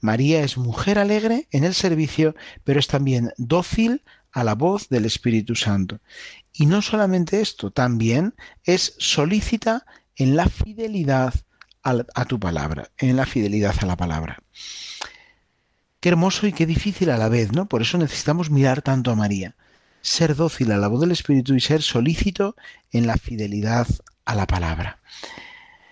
María 0.00 0.42
es 0.42 0.58
mujer 0.58 0.98
alegre 0.98 1.48
en 1.50 1.64
el 1.64 1.72
servicio, 1.74 2.34
pero 2.62 2.78
es 2.78 2.86
también 2.86 3.32
dócil 3.38 4.02
a 4.32 4.44
la 4.44 4.54
voz 4.54 4.90
del 4.90 5.06
Espíritu 5.06 5.54
Santo. 5.54 5.98
Y 6.52 6.66
no 6.66 6.82
solamente 6.82 7.40
esto, 7.40 7.70
también 7.70 8.34
es 8.64 8.94
solícita 8.98 9.86
en 10.14 10.36
la 10.36 10.46
fidelidad 10.46 11.32
a, 11.82 12.24
tu 12.26 12.38
palabra, 12.38 12.90
en 12.98 13.16
la 13.16 13.24
fidelidad 13.24 13.74
a 13.80 13.86
la 13.86 13.96
palabra. 13.96 14.42
Qué 16.00 16.10
hermoso 16.10 16.46
y 16.46 16.52
qué 16.52 16.66
difícil 16.66 17.08
a 17.08 17.16
la 17.16 17.30
vez, 17.30 17.52
¿no? 17.52 17.66
Por 17.66 17.80
eso 17.80 17.96
necesitamos 17.96 18.50
mirar 18.50 18.82
tanto 18.82 19.10
a 19.10 19.16
María, 19.16 19.56
ser 20.02 20.36
dócil 20.36 20.70
a 20.72 20.76
la 20.76 20.88
voz 20.88 21.00
del 21.00 21.12
Espíritu 21.12 21.54
y 21.54 21.60
ser 21.60 21.80
solícito 21.80 22.56
en 22.92 23.06
la 23.06 23.16
fidelidad 23.16 23.86
a 24.26 24.34
la 24.34 24.46
palabra. 24.46 25.00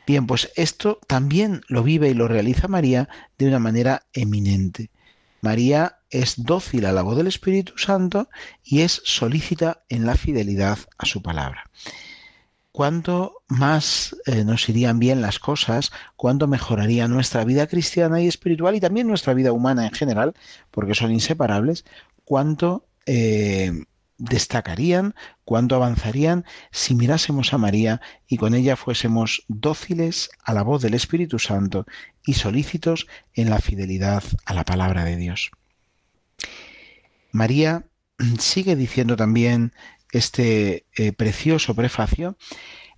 Bien, 0.09 0.27
pues 0.27 0.51
esto 0.57 1.01
también 1.07 1.61
lo 1.69 1.83
vive 1.83 2.09
y 2.09 2.15
lo 2.15 2.29
realiza 2.29 2.67
María 2.67 3.11
de 3.37 3.47
una 3.47 3.59
manera 3.59 4.07
eminente. 4.15 4.89
María 5.43 5.99
es 6.09 6.47
dócil 6.47 6.87
a 6.87 6.93
la 6.93 7.03
voz 7.03 7.19
del 7.19 7.27
Espíritu 7.27 7.77
Santo 7.77 8.31
y 8.65 8.81
es 8.81 9.03
solícita 9.05 9.83
en 9.91 10.07
la 10.07 10.17
fidelidad 10.17 10.79
a 10.97 11.05
su 11.05 11.21
palabra. 11.21 11.71
Cuánto 12.73 13.43
más 13.49 14.17
eh, 14.25 14.45
nos 14.45 14.67
irían 14.71 14.99
bien 14.99 15.21
las 15.21 15.39
cosas, 15.39 15.93
cuánto 16.17 16.47
mejoraría 16.47 17.07
nuestra 17.07 17.45
vida 17.45 17.67
cristiana 17.67 18.23
y 18.23 18.29
espiritual 18.29 18.77
y 18.77 18.81
también 18.81 19.09
nuestra 19.09 19.35
vida 19.35 19.53
humana 19.53 19.85
en 19.85 19.93
general, 19.93 20.33
porque 20.71 20.95
son 20.95 21.13
inseparables, 21.13 21.85
cuánto 22.25 22.87
eh, 23.05 23.85
destacarían, 24.19 25.15
cuánto 25.45 25.77
avanzarían 25.77 26.45
si 26.71 26.95
mirásemos 26.95 27.55
a 27.55 27.59
María 27.59 28.01
y 28.27 28.37
con 28.37 28.55
ella 28.55 28.77
fuésemos 28.77 29.45
dóciles 29.49 30.31
a 30.45 30.53
la 30.53 30.63
voz 30.63 30.83
del 30.83 30.95
Espíritu 30.95 31.39
Santo 31.39 31.87
y 32.25 32.35
solícitos 32.35 33.07
en 33.33 33.49
la 33.49 33.61
fidelidad 33.61 34.23
a 34.45 34.55
la 34.55 34.65
palabra 34.65 35.05
de 35.05 35.17
Dios. 35.17 35.51
María 37.31 37.85
sigue 38.39 38.77
diciendo 38.77 39.17
también 39.17 39.73
este 40.13 40.87
eh, 40.97 41.13
precioso 41.13 41.75
prefacio, 41.75 42.37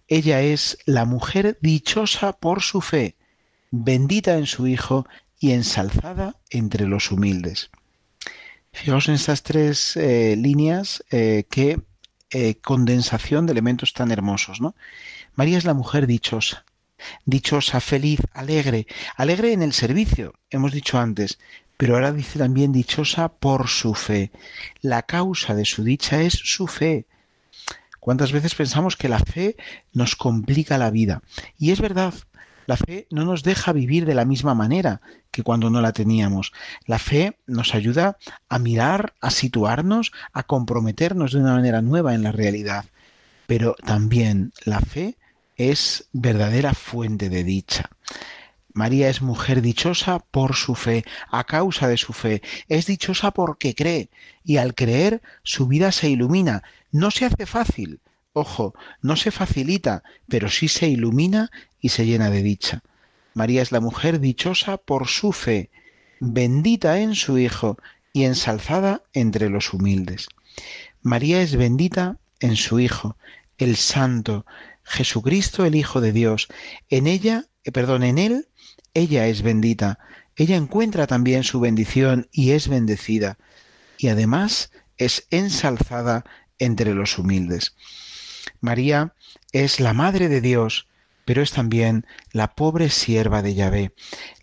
ella 0.08 0.40
es 0.40 0.78
la 0.86 1.04
mujer 1.04 1.58
dichosa 1.60 2.32
por 2.32 2.62
su 2.62 2.80
fe, 2.80 3.16
bendita 3.70 4.38
en 4.38 4.46
su 4.46 4.66
Hijo 4.66 5.06
y 5.38 5.52
ensalzada 5.52 6.36
entre 6.50 6.86
los 6.86 7.10
humildes. 7.10 7.70
Fijaos 8.72 9.08
en 9.08 9.14
estas 9.14 9.42
tres 9.42 9.96
eh, 9.96 10.36
líneas, 10.36 11.04
eh, 11.10 11.44
qué 11.50 11.80
condensación 12.62 13.46
de 13.46 13.52
elementos 13.52 13.92
tan 13.92 14.12
hermosos, 14.12 14.60
¿no? 14.60 14.76
María 15.34 15.58
es 15.58 15.64
la 15.64 15.74
mujer 15.74 16.06
dichosa, 16.06 16.64
dichosa, 17.24 17.80
feliz, 17.80 18.20
alegre, 18.32 18.86
alegre 19.16 19.52
en 19.52 19.62
el 19.62 19.72
servicio, 19.72 20.34
hemos 20.48 20.70
dicho 20.70 20.98
antes, 20.98 21.40
pero 21.80 21.94
ahora 21.94 22.12
dice 22.12 22.38
también 22.38 22.72
dichosa 22.72 23.28
por 23.32 23.68
su 23.68 23.94
fe. 23.94 24.30
La 24.82 25.02
causa 25.02 25.54
de 25.54 25.64
su 25.64 25.82
dicha 25.82 26.20
es 26.20 26.34
su 26.34 26.66
fe. 26.66 27.06
¿Cuántas 28.00 28.32
veces 28.32 28.54
pensamos 28.54 28.96
que 28.96 29.08
la 29.08 29.18
fe 29.18 29.56
nos 29.94 30.14
complica 30.14 30.76
la 30.76 30.90
vida? 30.90 31.22
Y 31.58 31.70
es 31.70 31.80
verdad, 31.80 32.12
la 32.66 32.76
fe 32.76 33.06
no 33.10 33.24
nos 33.24 33.42
deja 33.42 33.72
vivir 33.72 34.06
de 34.06 34.14
la 34.14 34.24
misma 34.24 34.54
manera 34.54 35.00
que 35.30 35.42
cuando 35.42 35.70
no 35.70 35.80
la 35.80 35.92
teníamos. 35.92 36.52
La 36.86 36.98
fe 36.98 37.38
nos 37.46 37.74
ayuda 37.74 38.16
a 38.48 38.58
mirar, 38.58 39.14
a 39.20 39.30
situarnos, 39.30 40.12
a 40.32 40.42
comprometernos 40.42 41.32
de 41.32 41.40
una 41.40 41.54
manera 41.54 41.82
nueva 41.82 42.14
en 42.14 42.22
la 42.22 42.32
realidad. 42.32 42.84
Pero 43.46 43.74
también 43.84 44.52
la 44.64 44.80
fe 44.80 45.16
es 45.56 46.08
verdadera 46.12 46.74
fuente 46.74 47.28
de 47.28 47.44
dicha. 47.44 47.90
María 48.72 49.08
es 49.08 49.20
mujer 49.20 49.62
dichosa 49.62 50.20
por 50.30 50.54
su 50.54 50.74
fe, 50.74 51.04
a 51.28 51.44
causa 51.44 51.88
de 51.88 51.96
su 51.96 52.12
fe. 52.12 52.40
Es 52.68 52.86
dichosa 52.86 53.32
porque 53.32 53.74
cree, 53.74 54.10
y 54.44 54.58
al 54.58 54.74
creer 54.74 55.22
su 55.42 55.66
vida 55.66 55.92
se 55.92 56.08
ilumina. 56.08 56.62
No 56.92 57.10
se 57.10 57.24
hace 57.24 57.46
fácil, 57.46 58.00
ojo, 58.32 58.74
no 59.02 59.16
se 59.16 59.30
facilita, 59.30 60.02
pero 60.28 60.48
sí 60.48 60.68
se 60.68 60.88
ilumina 60.88 61.50
y 61.80 61.90
se 61.90 62.06
llena 62.06 62.30
de 62.30 62.42
dicha. 62.42 62.82
María 63.34 63.62
es 63.62 63.72
la 63.72 63.80
mujer 63.80 64.20
dichosa 64.20 64.76
por 64.76 65.08
su 65.08 65.32
fe, 65.32 65.70
bendita 66.20 67.00
en 67.00 67.14
su 67.14 67.38
Hijo 67.38 67.78
y 68.12 68.24
ensalzada 68.24 69.02
entre 69.12 69.48
los 69.48 69.72
humildes. 69.72 70.28
María 71.02 71.42
es 71.42 71.56
bendita 71.56 72.18
en 72.40 72.56
su 72.56 72.80
Hijo, 72.80 73.16
el 73.58 73.76
Santo, 73.76 74.44
Jesucristo 74.82 75.64
el 75.64 75.74
Hijo 75.74 76.00
de 76.00 76.12
Dios. 76.12 76.48
En 76.88 77.06
ella, 77.06 77.46
eh, 77.64 77.72
perdón, 77.72 78.02
en 78.02 78.18
él 78.18 78.48
ella 78.94 79.28
es 79.28 79.42
bendita, 79.42 79.98
ella 80.36 80.56
encuentra 80.56 81.06
también 81.06 81.44
su 81.44 81.60
bendición 81.60 82.28
y 82.32 82.52
es 82.52 82.68
bendecida, 82.68 83.38
y 83.98 84.08
además 84.08 84.72
es 84.96 85.26
ensalzada 85.30 86.24
entre 86.58 86.94
los 86.94 87.18
humildes. 87.18 87.76
María 88.60 89.14
es 89.52 89.80
la 89.80 89.92
Madre 89.92 90.28
de 90.28 90.40
Dios, 90.40 90.88
pero 91.24 91.42
es 91.42 91.52
también 91.52 92.06
la 92.32 92.54
pobre 92.54 92.90
sierva 92.90 93.42
de 93.42 93.54
Yahvé, 93.54 93.92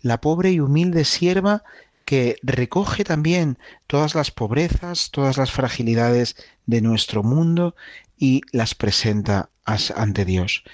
la 0.02 0.20
pobre 0.20 0.52
y 0.52 0.60
humilde 0.60 1.04
sierva 1.04 1.62
que 2.04 2.36
recoge 2.42 3.04
también 3.04 3.58
todas 3.86 4.14
las 4.14 4.30
pobrezas, 4.30 5.10
todas 5.10 5.36
las 5.36 5.50
fragilidades 5.50 6.36
de 6.66 6.80
nuestro 6.80 7.22
mundo 7.22 7.76
y 8.16 8.40
las 8.50 8.74
presenta 8.74 9.50
ante 9.64 10.24
Dios. 10.24 10.64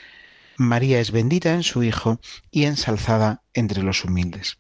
María 0.57 1.01
es 1.01 1.11
bendita 1.11 1.53
en 1.53 1.65
su 1.65 1.83
Hijo 1.83 2.21
y 2.53 2.65
ensalzada 2.65 3.43
entre 3.53 3.83
los 3.83 4.05
humildes. 4.05 4.59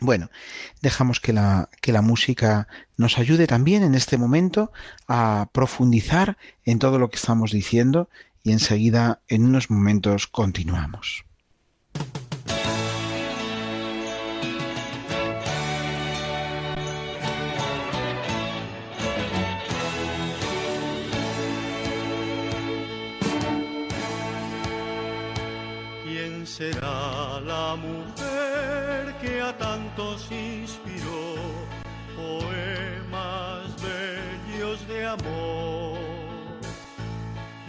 Bueno, 0.00 0.30
dejamos 0.80 1.18
que 1.20 1.32
la, 1.32 1.68
que 1.80 1.92
la 1.92 2.02
música 2.02 2.68
nos 2.96 3.18
ayude 3.18 3.46
también 3.46 3.82
en 3.82 3.94
este 3.94 4.16
momento 4.16 4.72
a 5.08 5.48
profundizar 5.52 6.36
en 6.64 6.78
todo 6.78 6.98
lo 6.98 7.10
que 7.10 7.16
estamos 7.16 7.50
diciendo 7.50 8.08
y 8.44 8.52
enseguida 8.52 9.20
en 9.26 9.44
unos 9.44 9.70
momentos 9.70 10.28
continuamos. 10.28 11.24
será 26.58 26.97
a 29.48 29.56
tantos 29.56 30.30
inspiró 30.30 31.34
poemas 32.14 33.64
bellos 33.82 34.86
de 34.88 35.06
amor. 35.06 35.98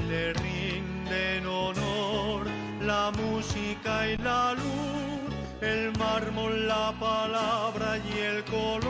Le 0.09 0.33
rinden 0.33 1.45
honor 1.47 2.47
la 2.81 3.11
música 3.11 4.07
y 4.09 4.17
la 4.17 4.53
luz, 4.55 5.33
el 5.61 5.97
mármol, 5.97 6.67
la 6.67 6.93
palabra 6.99 7.97
y 7.97 8.19
el 8.19 8.43
color 8.45 8.88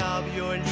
sabio 0.00 0.54
el 0.54 0.62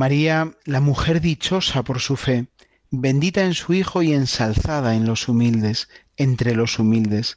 María, 0.00 0.56
la 0.64 0.80
mujer 0.80 1.20
dichosa 1.20 1.82
por 1.82 2.00
su 2.00 2.16
fe, 2.16 2.46
bendita 2.90 3.44
en 3.44 3.52
su 3.52 3.74
Hijo 3.74 4.02
y 4.02 4.14
ensalzada 4.14 4.94
en 4.94 5.04
los 5.04 5.28
humildes, 5.28 5.90
entre 6.16 6.54
los 6.54 6.78
humildes. 6.78 7.36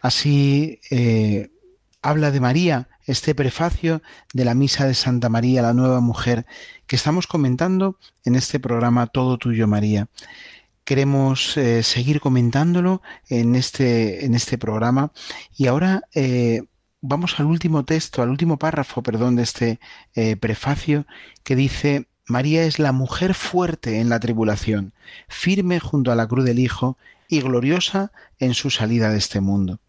Así 0.00 0.80
eh, 0.90 1.50
habla 2.00 2.30
de 2.30 2.40
María 2.40 2.88
este 3.04 3.34
prefacio 3.34 4.00
de 4.32 4.46
la 4.46 4.54
Misa 4.54 4.86
de 4.86 4.94
Santa 4.94 5.28
María, 5.28 5.60
la 5.60 5.74
nueva 5.74 6.00
mujer, 6.00 6.46
que 6.86 6.96
estamos 6.96 7.26
comentando 7.26 7.98
en 8.24 8.34
este 8.34 8.58
programa 8.58 9.06
Todo 9.06 9.36
Tuyo 9.36 9.66
María. 9.66 10.08
Queremos 10.84 11.58
eh, 11.58 11.82
seguir 11.82 12.18
comentándolo 12.18 13.02
en 13.28 13.56
este, 13.56 14.24
en 14.24 14.34
este 14.34 14.56
programa 14.56 15.12
y 15.54 15.66
ahora 15.66 16.00
eh, 16.14 16.62
vamos 17.06 17.38
al 17.38 17.46
último 17.46 17.84
texto, 17.84 18.22
al 18.22 18.30
último 18.30 18.58
párrafo, 18.58 19.02
perdón, 19.02 19.36
de 19.36 19.42
este 19.42 19.78
eh, 20.14 20.36
prefacio 20.36 21.06
que 21.42 21.54
dice, 21.54 22.08
María 22.26 22.64
es 22.64 22.78
la 22.78 22.92
mujer 22.92 23.34
fuerte 23.34 24.00
en 24.00 24.08
la 24.08 24.18
tribulación, 24.20 24.94
firme 25.28 25.80
junto 25.80 26.12
a 26.12 26.14
la 26.14 26.26
cruz 26.26 26.46
del 26.46 26.58
Hijo 26.58 26.96
y 27.28 27.42
gloriosa 27.42 28.10
en 28.38 28.54
su 28.54 28.70
salida 28.70 29.10
de 29.10 29.18
este 29.18 29.42
mundo. 29.42 29.80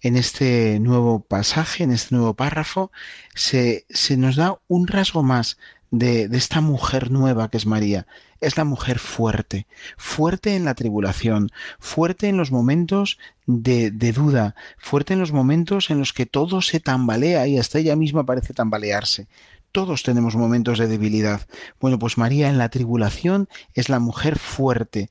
En 0.00 0.16
este 0.16 0.80
nuevo 0.80 1.20
pasaje, 1.20 1.84
en 1.84 1.92
este 1.92 2.16
nuevo 2.16 2.34
párrafo, 2.34 2.90
se, 3.34 3.86
se 3.88 4.16
nos 4.16 4.34
da 4.34 4.58
un 4.66 4.88
rasgo 4.88 5.22
más 5.22 5.56
de, 5.90 6.28
esta 6.32 6.60
mujer 6.60 7.10
nueva 7.10 7.50
que 7.50 7.56
es 7.56 7.66
María. 7.66 8.06
Es 8.40 8.56
la 8.56 8.64
mujer 8.64 8.98
fuerte, 8.98 9.66
fuerte 9.96 10.56
en 10.56 10.64
la 10.64 10.74
tribulación, 10.74 11.50
fuerte 11.78 12.28
en 12.28 12.36
los 12.36 12.50
momentos 12.50 13.18
de, 13.46 13.90
de, 13.90 14.12
duda, 14.12 14.54
fuerte 14.78 15.12
en 15.12 15.20
los 15.20 15.32
momentos 15.32 15.90
en 15.90 15.98
los 15.98 16.12
que 16.12 16.26
todo 16.26 16.62
se 16.62 16.80
tambalea 16.80 17.46
y 17.46 17.58
hasta 17.58 17.78
ella 17.78 17.96
misma 17.96 18.24
parece 18.24 18.54
tambalearse. 18.54 19.28
Todos 19.72 20.02
tenemos 20.02 20.34
momentos 20.34 20.78
de 20.78 20.88
debilidad. 20.88 21.46
Bueno, 21.80 21.98
pues 21.98 22.18
María 22.18 22.48
en 22.48 22.58
la 22.58 22.70
tribulación 22.70 23.48
es 23.74 23.88
la 23.88 24.00
mujer 24.00 24.38
fuerte 24.38 25.10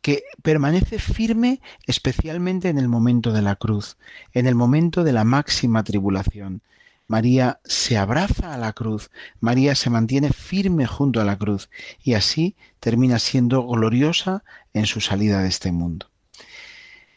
que 0.00 0.22
permanece 0.42 1.00
firme 1.00 1.60
especialmente 1.86 2.68
en 2.68 2.78
el 2.78 2.86
momento 2.86 3.32
de 3.32 3.42
la 3.42 3.56
cruz, 3.56 3.96
en 4.32 4.46
el 4.46 4.54
momento 4.54 5.02
de 5.02 5.12
la 5.12 5.24
máxima 5.24 5.82
tribulación. 5.82 6.62
María 7.08 7.60
se 7.64 7.96
abraza 7.96 8.54
a 8.54 8.58
la 8.58 8.72
cruz, 8.72 9.10
María 9.40 9.74
se 9.74 9.90
mantiene 9.90 10.32
firme 10.32 10.86
junto 10.86 11.20
a 11.20 11.24
la 11.24 11.38
cruz 11.38 11.70
y 12.02 12.14
así 12.14 12.56
termina 12.80 13.18
siendo 13.18 13.66
gloriosa 13.66 14.42
en 14.72 14.86
su 14.86 15.00
salida 15.00 15.42
de 15.42 15.48
este 15.48 15.72
mundo. 15.72 16.10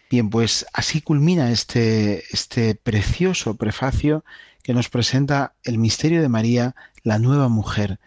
Bien, 0.09 0.29
pues 0.29 0.65
así 0.73 1.01
culmina 1.01 1.51
este, 1.51 2.23
este 2.31 2.75
precioso 2.75 3.57
prefacio 3.57 4.25
que 4.63 4.73
nos 4.73 4.89
presenta 4.89 5.53
el 5.63 5.77
misterio 5.77 6.21
de 6.21 6.29
María, 6.29 6.75
la 7.03 7.19
nueva 7.19 7.47
mujer, 7.47 7.99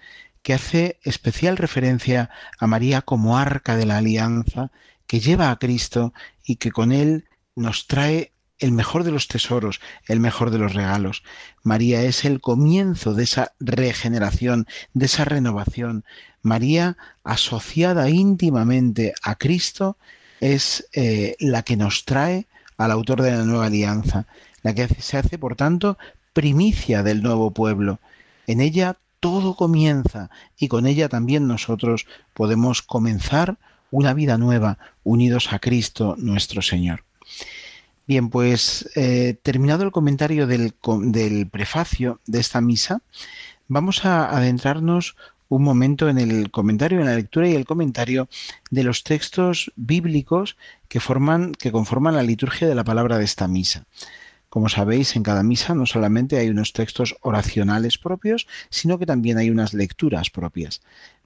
que 0.42 0.54
hace 0.54 0.98
especial 1.02 1.56
referencia 1.56 2.30
a 2.58 2.66
María 2.66 3.02
como 3.02 3.38
arca 3.38 3.76
de 3.76 3.86
la 3.86 3.98
alianza 3.98 4.72
que 5.06 5.20
lleva 5.20 5.50
a 5.50 5.58
Cristo 5.58 6.12
y 6.44 6.56
que 6.56 6.72
con 6.72 6.90
él 6.90 7.28
nos 7.54 7.86
trae 7.86 8.32
el 8.58 8.72
mejor 8.72 9.04
de 9.04 9.10
los 9.10 9.28
tesoros, 9.28 9.80
el 10.06 10.20
mejor 10.20 10.50
de 10.50 10.58
los 10.58 10.74
regalos. 10.74 11.22
María 11.62 12.02
es 12.02 12.24
el 12.24 12.40
comienzo 12.40 13.14
de 13.14 13.24
esa 13.24 13.52
regeneración, 13.58 14.66
de 14.94 15.06
esa 15.06 15.24
renovación. 15.24 16.04
María, 16.42 16.96
asociada 17.24 18.08
íntimamente 18.08 19.14
a 19.22 19.36
Cristo, 19.36 19.96
es 20.40 20.88
eh, 20.92 21.36
la 21.40 21.62
que 21.62 21.76
nos 21.76 22.04
trae 22.04 22.46
al 22.76 22.90
autor 22.90 23.22
de 23.22 23.32
la 23.32 23.44
nueva 23.44 23.66
alianza, 23.66 24.26
la 24.62 24.74
que 24.74 24.88
se 24.88 25.16
hace, 25.16 25.38
por 25.38 25.56
tanto, 25.56 25.98
primicia 26.32 27.02
del 27.02 27.22
nuevo 27.22 27.52
pueblo. 27.52 28.00
En 28.46 28.60
ella 28.60 28.96
todo 29.20 29.54
comienza 29.54 30.30
y 30.58 30.68
con 30.68 30.86
ella 30.86 31.08
también 31.08 31.46
nosotros 31.46 32.06
podemos 32.34 32.82
comenzar 32.82 33.56
una 33.92 34.14
vida 34.14 34.38
nueva 34.38 34.78
unidos 35.04 35.52
a 35.52 35.60
Cristo 35.60 36.16
nuestro 36.18 36.62
Señor. 36.62 37.04
Bien, 38.12 38.28
pues 38.28 38.90
eh, 38.94 39.38
terminado 39.42 39.84
el 39.84 39.90
comentario 39.90 40.46
del, 40.46 40.74
del, 41.04 41.48
prefacio 41.48 42.20
de 42.26 42.40
esta 42.40 42.60
misa, 42.60 43.00
vamos 43.68 44.04
a 44.04 44.36
adentrarnos 44.36 45.16
un 45.48 45.62
momento 45.62 46.10
en 46.10 46.18
el 46.18 46.50
comentario, 46.50 47.00
en 47.00 47.06
la 47.06 47.14
lectura 47.14 47.48
y 47.48 47.54
el 47.54 47.64
comentario 47.64 48.28
de 48.70 48.84
los 48.84 49.02
textos 49.02 49.72
bíblicos 49.76 50.58
que 50.88 51.00
forman, 51.00 51.52
que 51.52 51.72
conforman 51.72 52.14
la 52.14 52.22
liturgia 52.22 52.68
de 52.68 52.74
la 52.74 52.84
palabra 52.84 53.16
de 53.16 53.24
esta 53.24 53.48
misa. 53.48 53.86
Como 54.50 54.68
sabéis, 54.68 55.16
en 55.16 55.22
cada 55.22 55.42
misa 55.42 55.74
no 55.74 55.86
solamente 55.86 56.36
hay 56.36 56.50
unos 56.50 56.74
textos 56.74 57.16
oracionales 57.22 57.96
propios, 57.96 58.46
sino 58.68 58.98
que 58.98 59.06
también 59.06 59.38
hay 59.38 59.48
unas 59.48 59.72
lecturas 59.72 60.28
propias. 60.28 60.82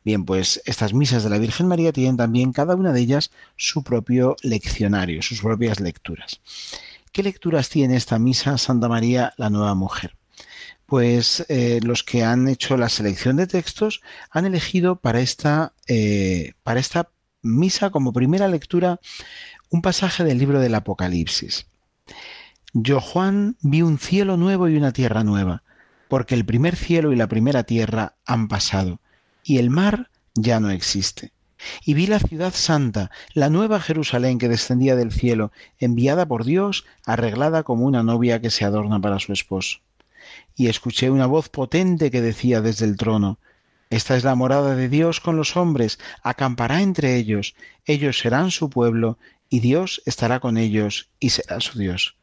Bien, 0.06 0.24
pues 0.24 0.62
estas 0.66 0.94
misas 0.94 1.24
de 1.24 1.30
la 1.30 1.38
Virgen 1.38 1.66
María 1.66 1.92
tienen 1.92 2.16
también 2.16 2.52
cada 2.52 2.76
una 2.76 2.92
de 2.92 3.00
ellas 3.00 3.32
su 3.56 3.82
propio 3.82 4.36
leccionario, 4.40 5.20
sus 5.20 5.40
propias 5.40 5.80
lecturas. 5.80 6.40
¿Qué 7.10 7.24
lecturas 7.24 7.70
tiene 7.70 7.96
esta 7.96 8.16
misa 8.20 8.56
Santa 8.56 8.88
María, 8.88 9.34
la 9.36 9.50
nueva 9.50 9.74
mujer? 9.74 10.16
Pues 10.86 11.44
eh, 11.48 11.80
los 11.82 12.04
que 12.04 12.22
han 12.22 12.46
hecho 12.46 12.76
la 12.76 12.88
selección 12.88 13.34
de 13.34 13.48
textos 13.48 14.00
han 14.30 14.44
elegido 14.44 14.94
para 14.94 15.18
esta, 15.18 15.72
eh, 15.88 16.52
para 16.62 16.78
esta 16.78 17.10
misa 17.42 17.90
como 17.90 18.12
primera 18.12 18.46
lectura 18.46 19.00
un 19.70 19.82
pasaje 19.82 20.22
del 20.22 20.38
libro 20.38 20.60
del 20.60 20.76
Apocalipsis. 20.76 21.66
Yo, 22.74 23.00
Juan, 23.00 23.56
vi 23.60 23.82
un 23.82 23.98
cielo 23.98 24.36
nuevo 24.36 24.68
y 24.68 24.76
una 24.76 24.92
tierra 24.92 25.24
nueva, 25.24 25.64
porque 26.06 26.36
el 26.36 26.44
primer 26.44 26.76
cielo 26.76 27.12
y 27.12 27.16
la 27.16 27.26
primera 27.26 27.64
tierra 27.64 28.14
han 28.24 28.46
pasado, 28.46 29.00
y 29.46 29.58
el 29.58 29.70
mar 29.70 30.10
ya 30.34 30.60
no 30.60 30.70
existe. 30.70 31.32
Y 31.84 31.94
vi 31.94 32.06
la 32.06 32.18
ciudad 32.18 32.52
santa, 32.52 33.10
la 33.32 33.48
nueva 33.48 33.80
Jerusalén 33.80 34.38
que 34.38 34.48
descendía 34.48 34.96
del 34.96 35.12
cielo, 35.12 35.52
enviada 35.78 36.26
por 36.26 36.44
Dios, 36.44 36.84
arreglada 37.04 37.62
como 37.62 37.84
una 37.84 38.02
novia 38.02 38.40
que 38.40 38.50
se 38.50 38.64
adorna 38.64 39.00
para 39.00 39.18
su 39.18 39.32
esposo. 39.32 39.78
Y 40.54 40.68
escuché 40.68 41.10
una 41.10 41.26
voz 41.26 41.48
potente 41.48 42.10
que 42.10 42.20
decía 42.20 42.60
desde 42.60 42.84
el 42.84 42.96
trono, 42.96 43.38
Esta 43.88 44.16
es 44.16 44.24
la 44.24 44.34
morada 44.34 44.74
de 44.74 44.88
Dios 44.88 45.20
con 45.20 45.36
los 45.36 45.56
hombres, 45.56 45.98
acampará 46.22 46.82
entre 46.82 47.16
ellos, 47.16 47.54
ellos 47.84 48.18
serán 48.18 48.50
su 48.50 48.68
pueblo, 48.68 49.18
y 49.48 49.60
Dios 49.60 50.02
estará 50.06 50.40
con 50.40 50.58
ellos, 50.58 51.08
y 51.20 51.30
será 51.30 51.60
su 51.60 51.78
Dios 51.78 52.16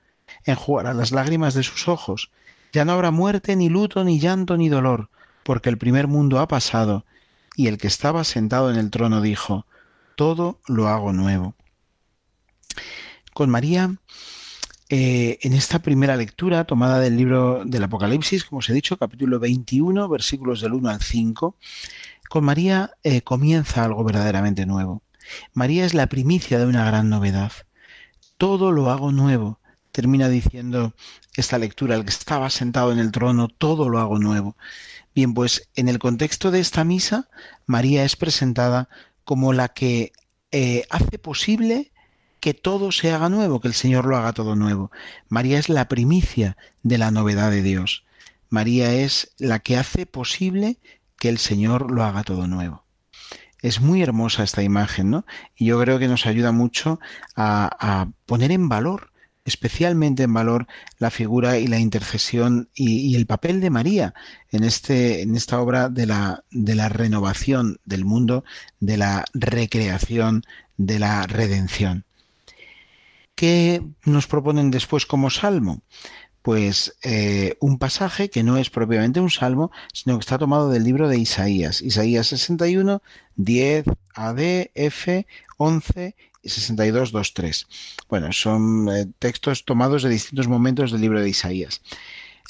enjugará 0.46 0.94
las 0.94 1.12
lágrimas 1.12 1.54
de 1.54 1.64
sus 1.64 1.88
ojos. 1.88 2.32
Ya 2.72 2.86
no 2.86 2.94
habrá 2.94 3.12
muerte, 3.12 3.56
ni 3.56 3.70
luto, 3.70 4.04
ni 4.04 4.20
llanto, 4.20 4.58
ni 4.58 4.70
dolor, 4.70 5.10
porque 5.44 5.70
el 5.70 5.78
primer 5.78 6.08
mundo 6.08 6.40
ha 6.40 6.48
pasado, 6.48 7.06
y 7.56 7.68
el 7.68 7.78
que 7.78 7.88
estaba 7.88 8.24
sentado 8.24 8.72
en 8.72 8.78
el 8.78 8.89
trono 8.89 9.22
dijo, 9.22 9.66
todo 10.16 10.60
lo 10.68 10.88
hago 10.88 11.13
nuevo. 11.13 11.56
Con 13.34 13.50
María, 13.50 13.96
eh, 14.89 15.39
en 15.42 15.54
esta 15.54 15.80
primera 15.80 16.16
lectura 16.16 16.66
tomada 16.66 17.00
del 17.00 17.18
libro 17.18 17.63
del 17.66 17.84
Apocalipsis, 17.84 18.46
como 18.46 18.60
os 18.60 18.70
he 18.70 18.74
dicho, 18.74 18.98
capítulo 18.98 19.39
21, 19.39 20.08
versículos 20.08 20.62
del 20.62 20.74
1 20.74 20.89
al 20.89 21.02
5, 21.02 21.58
con 22.30 22.44
María 22.44 22.92
eh, 23.04 23.22
comienza 23.22 23.84
algo 23.84 24.04
verdaderamente 24.04 24.66
nuevo. 24.66 25.04
María 25.54 25.86
es 25.86 25.94
la 25.94 26.08
primicia 26.08 26.60
de 26.60 26.66
una 26.66 26.86
gran 26.86 27.10
novedad. 27.10 27.52
Todo 28.38 28.72
lo 28.72 28.89
hago 28.89 29.12
nuevo 29.12 29.60
termina 29.94 30.28
diciendo 30.28 30.94
esta 31.38 31.58
lectura, 31.58 31.96
el 31.96 32.04
que 32.04 32.10
estaba 32.10 32.50
sentado 32.50 32.92
en 32.92 33.00
el 33.00 33.12
trono, 33.12 33.48
todo 33.48 33.88
lo 33.88 34.00
hago 34.00 34.20
nuevo. 34.20 34.58
Bien, 35.15 35.34
pues 35.34 35.69
en 35.76 35.89
el 35.89 35.99
contexto 35.99 36.49
de 36.49 36.60
esta 36.60 36.84
misa, 36.84 37.30
María 37.65 38.04
es 38.04 38.15
presentada 38.15 38.89
como 39.23 39.54
la 39.54 39.69
que 39.69 40.12
eh, 40.52 40.86
hace 40.89 41.19
posible 41.19 41.91
que 42.39 42.54
todo 42.54 42.91
se 42.91 43.12
haga 43.12 43.30
nuevo, 43.30 43.62
que 43.62 43.67
el 43.67 43.73
Señor 43.73 44.06
lo 44.06 44.17
haga 44.17 44.34
todo 44.34 44.56
nuevo. 44.56 44.91
María 45.30 45.60
es 45.60 45.69
la 45.69 45.88
primicia 45.88 46.58
de 46.82 46.97
la 46.97 47.12
novedad 47.12 47.52
de 47.52 47.62
Dios. 47.62 48.04
María 48.49 48.93
es 48.93 49.34
la 49.38 49.60
que 49.60 49.78
hace 49.78 50.06
posible 50.06 50.78
que 51.17 51.30
el 51.30 51.38
Señor 51.38 51.89
lo 51.91 52.04
haga 52.04 52.23
todo 52.23 52.47
nuevo. 52.47 52.84
Es 53.62 53.80
muy 53.80 54.02
hermosa 54.02 54.43
esta 54.43 54.62
imagen, 54.62 55.10
¿no? 55.10 55.26
Y 55.56 55.67
yo 55.67 55.80
creo 55.80 55.99
que 55.99 56.10
nos 56.10 56.26
ayuda 56.26 56.52
mucho 56.52 56.99
a, 57.36 57.69
a 57.80 58.10
poner 58.26 58.52
en 58.52 58.67
valor 58.67 59.12
especialmente 59.45 60.23
en 60.23 60.34
valor 60.34 60.67
la 60.99 61.10
figura 61.10 61.58
y 61.58 61.67
la 61.67 61.79
intercesión 61.79 62.69
y, 62.73 63.15
el 63.15 63.25
papel 63.25 63.60
de 63.62 63.69
María 63.69 64.13
en, 64.51 64.63
este, 64.63 65.21
en 65.21 65.36
esta 65.36 65.60
obra 65.60 65.89
de 65.89 66.06
la, 66.06 66.43
de 66.51 66.75
la 66.75 66.89
renovación 66.89 67.79
del 67.86 68.06
mundo, 68.06 68.43
de 68.79 68.97
la 68.97 69.25
recreación, 69.34 70.43
de 70.77 70.99
la 70.99 71.27
redención. 71.27 72.06
¿Qué 73.36 73.82
nos 74.06 74.27
proponen 74.27 74.71
después 74.71 75.06
como 75.06 75.29
salmo? 75.29 75.82
Pues 76.43 76.95
eh, 77.01 77.58
un 77.62 77.79
pasaje 77.79 78.29
que 78.29 78.43
no 78.43 78.58
es 78.58 78.69
propiamente 78.69 79.19
un 79.19 79.32
salmo, 79.32 79.71
sino 79.93 80.17
que 80.17 80.21
está 80.21 80.38
tomado 80.38 80.69
del 80.69 80.84
libro 80.84 81.08
de 81.08 81.17
Isaías. 81.17 81.82
Isaías 81.82 82.27
61, 82.27 83.01
10, 83.38 83.86
AD, 84.13 84.69
F, 84.75 85.25
11 85.58 86.15
y 86.43 86.49
62.2.3. 86.49 87.65
Bueno, 88.10 88.32
son 88.34 88.89
eh, 88.89 89.08
textos 89.17 89.65
tomados 89.65 90.03
de 90.03 90.10
distintos 90.10 90.47
momentos 90.47 90.91
del 90.91 91.01
libro 91.01 91.21
de 91.21 91.29
Isaías. 91.29 91.82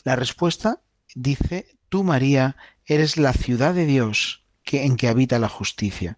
La 0.04 0.16
respuesta 0.16 0.82
dice, 1.16 1.68
tú 1.90 2.04
María 2.04 2.58
eres 2.86 3.18
la 3.18 3.34
ciudad 3.34 3.74
de 3.74 3.86
Dios 3.86 4.44
que, 4.64 4.86
en 4.86 4.98
que 4.98 5.08
habita 5.08 5.40
la 5.40 5.50
justicia. 5.50 6.18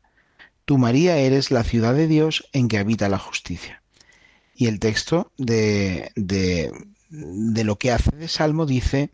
Tú 0.65 0.77
María 0.77 1.17
eres 1.17 1.51
la 1.51 1.63
ciudad 1.63 1.93
de 1.93 2.07
Dios 2.07 2.49
en 2.53 2.67
que 2.67 2.77
habita 2.77 3.09
la 3.09 3.19
justicia. 3.19 3.83
Y 4.55 4.67
el 4.67 4.79
texto 4.79 5.31
de, 5.38 6.11
de, 6.15 6.71
de 7.10 7.63
lo 7.63 7.78
que 7.78 7.91
hace 7.91 8.12
de 8.12 8.28
Salmo 8.28 8.65
dice, 8.65 9.10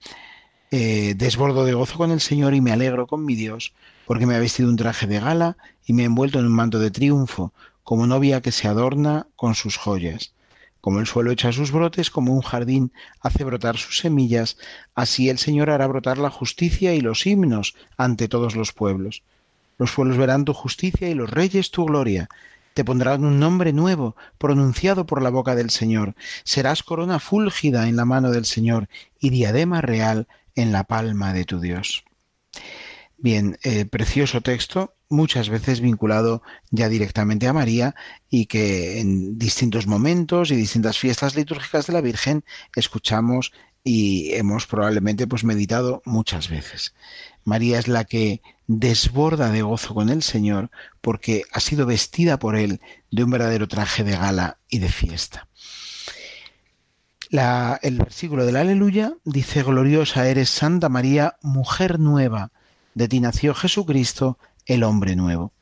eh, 0.71 1.15
desbordo 1.17 1.65
de 1.65 1.73
gozo 1.73 1.97
con 1.97 2.11
el 2.11 2.21
Señor 2.21 2.53
y 2.53 2.61
me 2.61 2.71
alegro 2.71 3.07
con 3.07 3.25
mi 3.25 3.35
Dios, 3.35 3.73
porque 4.05 4.25
me 4.25 4.35
ha 4.35 4.39
vestido 4.39 4.69
un 4.69 4.77
traje 4.77 5.07
de 5.07 5.19
gala 5.19 5.57
y 5.85 5.93
me 5.93 6.03
ha 6.03 6.05
envuelto 6.05 6.39
en 6.39 6.45
un 6.45 6.53
manto 6.53 6.79
de 6.79 6.91
triunfo, 6.91 7.53
como 7.83 8.07
novia 8.07 8.41
que 8.41 8.51
se 8.51 8.67
adorna 8.67 9.27
con 9.35 9.55
sus 9.55 9.77
joyas. 9.77 10.33
Como 10.79 10.99
el 10.99 11.05
suelo 11.05 11.31
echa 11.31 11.51
sus 11.51 11.71
brotes, 11.71 12.09
como 12.09 12.33
un 12.33 12.41
jardín 12.41 12.91
hace 13.21 13.43
brotar 13.43 13.77
sus 13.77 13.99
semillas, 13.99 14.57
así 14.95 15.29
el 15.29 15.37
Señor 15.37 15.69
hará 15.69 15.85
brotar 15.87 16.17
la 16.17 16.31
justicia 16.31 16.95
y 16.95 17.01
los 17.01 17.27
himnos 17.27 17.75
ante 17.97 18.27
todos 18.27 18.55
los 18.55 18.73
pueblos. 18.73 19.21
Los 19.77 19.91
pueblos 19.91 20.17
verán 20.17 20.45
tu 20.45 20.53
justicia 20.53 21.09
y 21.09 21.13
los 21.13 21.29
reyes 21.29 21.69
tu 21.71 21.85
gloria. 21.85 22.29
Te 22.73 22.85
pondrán 22.85 23.25
un 23.25 23.39
nombre 23.39 23.73
nuevo, 23.73 24.15
pronunciado 24.37 25.05
por 25.05 25.21
la 25.21 25.29
boca 25.29 25.55
del 25.55 25.69
Señor. 25.69 26.15
Serás 26.43 26.83
corona 26.83 27.19
fúlgida 27.19 27.87
en 27.87 27.95
la 27.95 28.05
mano 28.05 28.31
del 28.31 28.45
Señor 28.45 28.87
y 29.19 29.29
diadema 29.29 29.81
real 29.81 30.27
en 30.55 30.71
la 30.71 30.83
palma 30.85 31.33
de 31.33 31.45
tu 31.45 31.59
Dios. 31.59 32.03
Bien, 33.17 33.59
eh, 33.63 33.85
precioso 33.85 34.41
texto, 34.41 34.95
muchas 35.09 35.49
veces 35.49 35.81
vinculado 35.81 36.41
ya 36.71 36.89
directamente 36.89 37.47
a 37.47 37.53
María 37.53 37.93
y 38.29 38.47
que 38.47 38.99
en 38.99 39.37
distintos 39.37 39.85
momentos 39.85 40.49
y 40.49 40.55
distintas 40.55 40.97
fiestas 40.97 41.35
litúrgicas 41.35 41.85
de 41.85 41.93
la 41.93 42.01
Virgen 42.01 42.43
escuchamos 42.75 43.51
y 43.83 44.33
hemos 44.33 44.67
probablemente 44.67 45.27
pues 45.27 45.43
meditado 45.43 46.01
muchas 46.05 46.49
veces. 46.49 46.93
María 47.43 47.79
es 47.79 47.87
la 47.87 48.05
que 48.05 48.41
desborda 48.67 49.51
de 49.51 49.63
gozo 49.63 49.93
con 49.93 50.09
el 50.09 50.21
Señor 50.23 50.69
porque 51.01 51.43
ha 51.51 51.59
sido 51.59 51.85
vestida 51.85 52.37
por 52.37 52.55
él 52.55 52.79
de 53.09 53.23
un 53.23 53.31
verdadero 53.31 53.67
traje 53.67 54.03
de 54.03 54.11
gala 54.11 54.57
y 54.69 54.79
de 54.79 54.89
fiesta. 54.89 55.47
el 57.31 57.97
versículo 57.97 58.45
del 58.45 58.57
aleluya 58.57 59.13
dice, 59.23 59.63
Gloriosa 59.63 60.27
eres 60.27 60.49
Santa 60.49 60.89
María, 60.89 61.37
mujer 61.41 61.99
nueva, 61.99 62.51
de 62.93 63.07
ti 63.07 63.19
nació 63.19 63.53
Jesucristo, 63.53 64.37
el 64.65 64.83
hombre 64.83 65.15
nuevo. 65.15 65.53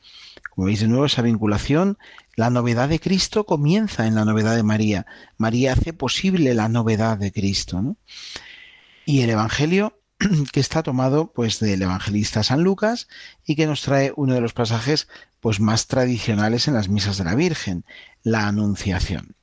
Como 0.60 0.68
veis 0.68 0.82
de 0.82 0.90
nuevo 0.90 1.06
esa 1.06 1.22
vinculación, 1.22 1.98
la 2.36 2.50
novedad 2.50 2.90
de 2.90 3.00
Cristo 3.00 3.46
comienza 3.46 4.08
en 4.08 4.16
la 4.16 4.26
novedad 4.26 4.58
de 4.58 4.64
María. 4.64 5.06
María 5.38 5.72
hace 5.72 5.94
posible 5.94 6.54
la 6.54 6.68
novedad 6.68 7.18
de 7.18 7.32
Cristo. 7.32 7.96
Y 9.06 9.22
el 9.22 9.30
Evangelio 9.30 10.02
que 10.52 10.60
está 10.60 10.84
tomado 10.84 11.32
pues 11.32 11.62
del 11.62 11.82
evangelista 11.82 12.44
San 12.44 12.62
Lucas 12.62 13.08
y 13.46 13.56
que 13.56 13.68
nos 13.68 13.84
trae 13.84 14.12
uno 14.18 14.34
de 14.34 14.42
los 14.42 14.52
pasajes 14.52 15.08
pues 15.40 15.62
más 15.62 15.88
tradicionales 15.88 16.68
en 16.68 16.74
las 16.74 16.90
misas 16.90 17.18
de 17.18 17.24
la 17.24 17.36
Virgen, 17.36 17.86
la 18.22 18.50
Anunciación. 18.50 19.38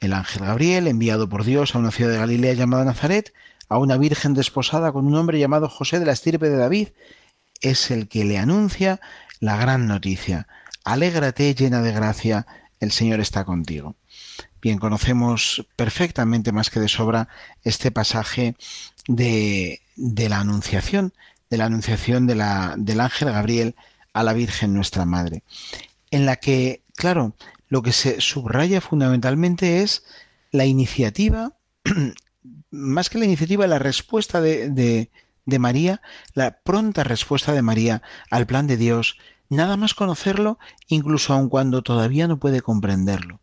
El 0.00 0.12
ángel 0.12 0.44
Gabriel, 0.44 0.86
enviado 0.86 1.28
por 1.28 1.42
Dios 1.42 1.74
a 1.74 1.78
una 1.78 1.90
ciudad 1.90 2.12
de 2.12 2.18
Galilea 2.18 2.52
llamada 2.52 2.84
Nazaret, 2.84 3.34
a 3.68 3.78
una 3.78 3.96
virgen 3.96 4.34
desposada 4.34 4.92
con 4.92 5.04
un 5.04 5.16
hombre 5.16 5.40
llamado 5.40 5.68
José 5.68 5.98
de 5.98 6.06
la 6.06 6.12
estirpe 6.12 6.48
de 6.48 6.58
David, 6.58 6.90
es 7.60 7.90
el 7.90 8.08
que 8.08 8.24
le 8.24 8.38
anuncia 8.38 9.00
la 9.40 9.56
gran 9.56 9.86
noticia. 9.86 10.46
Alégrate 10.84 11.54
llena 11.54 11.82
de 11.82 11.92
gracia, 11.92 12.46
el 12.80 12.92
Señor 12.92 13.20
está 13.20 13.44
contigo. 13.44 13.96
Bien, 14.60 14.78
conocemos 14.78 15.66
perfectamente 15.76 16.52
más 16.52 16.70
que 16.70 16.80
de 16.80 16.88
sobra 16.88 17.28
este 17.62 17.90
pasaje 17.90 18.56
de, 19.06 19.80
de 19.96 20.28
la 20.28 20.40
Anunciación, 20.40 21.12
de 21.50 21.58
la 21.58 21.66
Anunciación 21.66 22.26
de 22.26 22.34
la, 22.34 22.74
del 22.76 23.00
ángel 23.00 23.30
Gabriel 23.30 23.76
a 24.12 24.22
la 24.22 24.32
Virgen 24.32 24.74
nuestra 24.74 25.04
Madre, 25.04 25.42
en 26.10 26.26
la 26.26 26.36
que, 26.36 26.82
claro, 26.96 27.34
lo 27.68 27.82
que 27.82 27.92
se 27.92 28.20
subraya 28.20 28.80
fundamentalmente 28.80 29.82
es 29.82 30.04
la 30.50 30.64
iniciativa, 30.64 31.52
más 32.70 33.10
que 33.10 33.18
la 33.18 33.26
iniciativa, 33.26 33.66
la 33.66 33.78
respuesta 33.78 34.40
de, 34.40 34.70
de, 34.70 35.10
de 35.48 35.58
María, 35.58 36.02
la 36.34 36.60
pronta 36.60 37.04
respuesta 37.04 37.54
de 37.54 37.62
María 37.62 38.02
al 38.30 38.46
plan 38.46 38.66
de 38.66 38.76
Dios, 38.76 39.16
nada 39.48 39.78
más 39.78 39.94
conocerlo, 39.94 40.58
incluso 40.88 41.32
aun 41.32 41.48
cuando 41.48 41.82
todavía 41.82 42.28
no 42.28 42.38
puede 42.38 42.60
comprenderlo. 42.60 43.40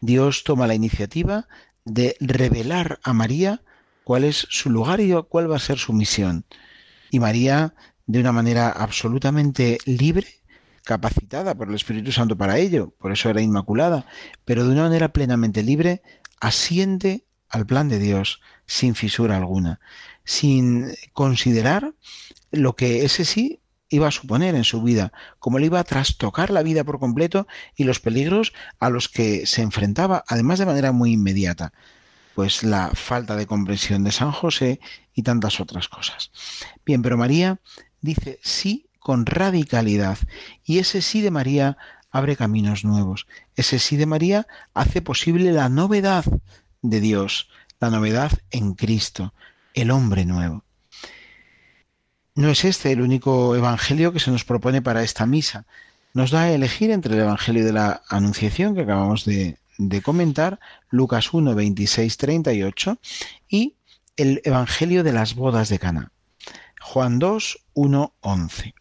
Dios 0.00 0.44
toma 0.44 0.66
la 0.66 0.74
iniciativa 0.74 1.46
de 1.84 2.16
revelar 2.20 3.00
a 3.04 3.12
María 3.12 3.60
cuál 4.02 4.24
es 4.24 4.46
su 4.48 4.70
lugar 4.70 5.00
y 5.00 5.12
cuál 5.28 5.50
va 5.50 5.56
a 5.56 5.60
ser 5.60 5.78
su 5.78 5.92
misión. 5.92 6.46
Y 7.10 7.20
María, 7.20 7.74
de 8.06 8.20
una 8.20 8.32
manera 8.32 8.70
absolutamente 8.70 9.76
libre, 9.84 10.40
capacitada 10.84 11.54
por 11.54 11.68
el 11.68 11.74
Espíritu 11.74 12.12
Santo 12.12 12.34
para 12.36 12.56
ello, 12.56 12.94
por 12.98 13.12
eso 13.12 13.28
era 13.28 13.42
inmaculada, 13.42 14.06
pero 14.46 14.64
de 14.64 14.72
una 14.72 14.84
manera 14.84 15.12
plenamente 15.12 15.62
libre, 15.62 16.02
asiente 16.40 17.26
al 17.50 17.66
plan 17.66 17.90
de 17.90 17.98
Dios 17.98 18.40
sin 18.66 18.94
fisura 18.94 19.36
alguna, 19.36 19.80
sin 20.24 20.94
considerar 21.12 21.94
lo 22.50 22.76
que 22.76 23.04
ese 23.04 23.24
sí 23.24 23.60
iba 23.88 24.08
a 24.08 24.12
suponer 24.12 24.54
en 24.54 24.64
su 24.64 24.82
vida, 24.82 25.12
cómo 25.38 25.58
le 25.58 25.66
iba 25.66 25.78
a 25.78 25.84
trastocar 25.84 26.50
la 26.50 26.62
vida 26.62 26.84
por 26.84 26.98
completo 26.98 27.46
y 27.76 27.84
los 27.84 28.00
peligros 28.00 28.52
a 28.80 28.90
los 28.90 29.08
que 29.08 29.46
se 29.46 29.62
enfrentaba, 29.62 30.24
además 30.26 30.58
de 30.58 30.66
manera 30.66 30.92
muy 30.92 31.12
inmediata 31.12 31.72
pues 32.34 32.64
la 32.64 32.90
falta 32.90 33.36
de 33.36 33.46
comprensión 33.46 34.04
de 34.04 34.12
San 34.12 34.32
José 34.32 34.80
y 35.14 35.22
tantas 35.22 35.60
otras 35.60 35.88
cosas. 35.88 36.30
Bien, 36.84 37.00
pero 37.02 37.16
María 37.16 37.60
dice 38.00 38.40
sí 38.42 38.88
con 38.98 39.26
radicalidad 39.26 40.18
y 40.64 40.78
ese 40.78 41.00
sí 41.00 41.20
de 41.20 41.30
María 41.30 41.76
abre 42.10 42.36
caminos 42.36 42.84
nuevos. 42.84 43.26
Ese 43.56 43.78
sí 43.78 43.96
de 43.96 44.06
María 44.06 44.46
hace 44.72 45.00
posible 45.00 45.52
la 45.52 45.68
novedad 45.68 46.24
de 46.82 47.00
Dios, 47.00 47.48
la 47.80 47.90
novedad 47.90 48.32
en 48.50 48.74
Cristo, 48.74 49.34
el 49.74 49.90
hombre 49.90 50.24
nuevo. 50.24 50.64
No 52.34 52.48
es 52.48 52.64
este 52.64 52.90
el 52.92 53.00
único 53.00 53.54
evangelio 53.54 54.12
que 54.12 54.20
se 54.20 54.30
nos 54.30 54.44
propone 54.44 54.82
para 54.82 55.02
esta 55.02 55.26
misa. 55.26 55.66
Nos 56.14 56.30
da 56.30 56.42
a 56.42 56.52
elegir 56.52 56.90
entre 56.90 57.14
el 57.14 57.20
evangelio 57.20 57.64
de 57.64 57.72
la 57.72 58.02
Anunciación 58.08 58.74
que 58.74 58.82
acabamos 58.82 59.24
de, 59.24 59.58
de 59.78 60.02
comentar, 60.02 60.60
Lucas 60.90 61.32
1, 61.32 61.54
26, 61.54 62.16
38, 62.16 62.98
y 63.48 63.76
el 64.16 64.40
Evangelio 64.44 65.02
de 65.02 65.12
las 65.12 65.34
bodas 65.34 65.68
de 65.68 65.78
Cana, 65.78 66.12
Juan 66.80 67.18
2, 67.18 67.64
1, 67.74 68.14
11. 68.20 68.74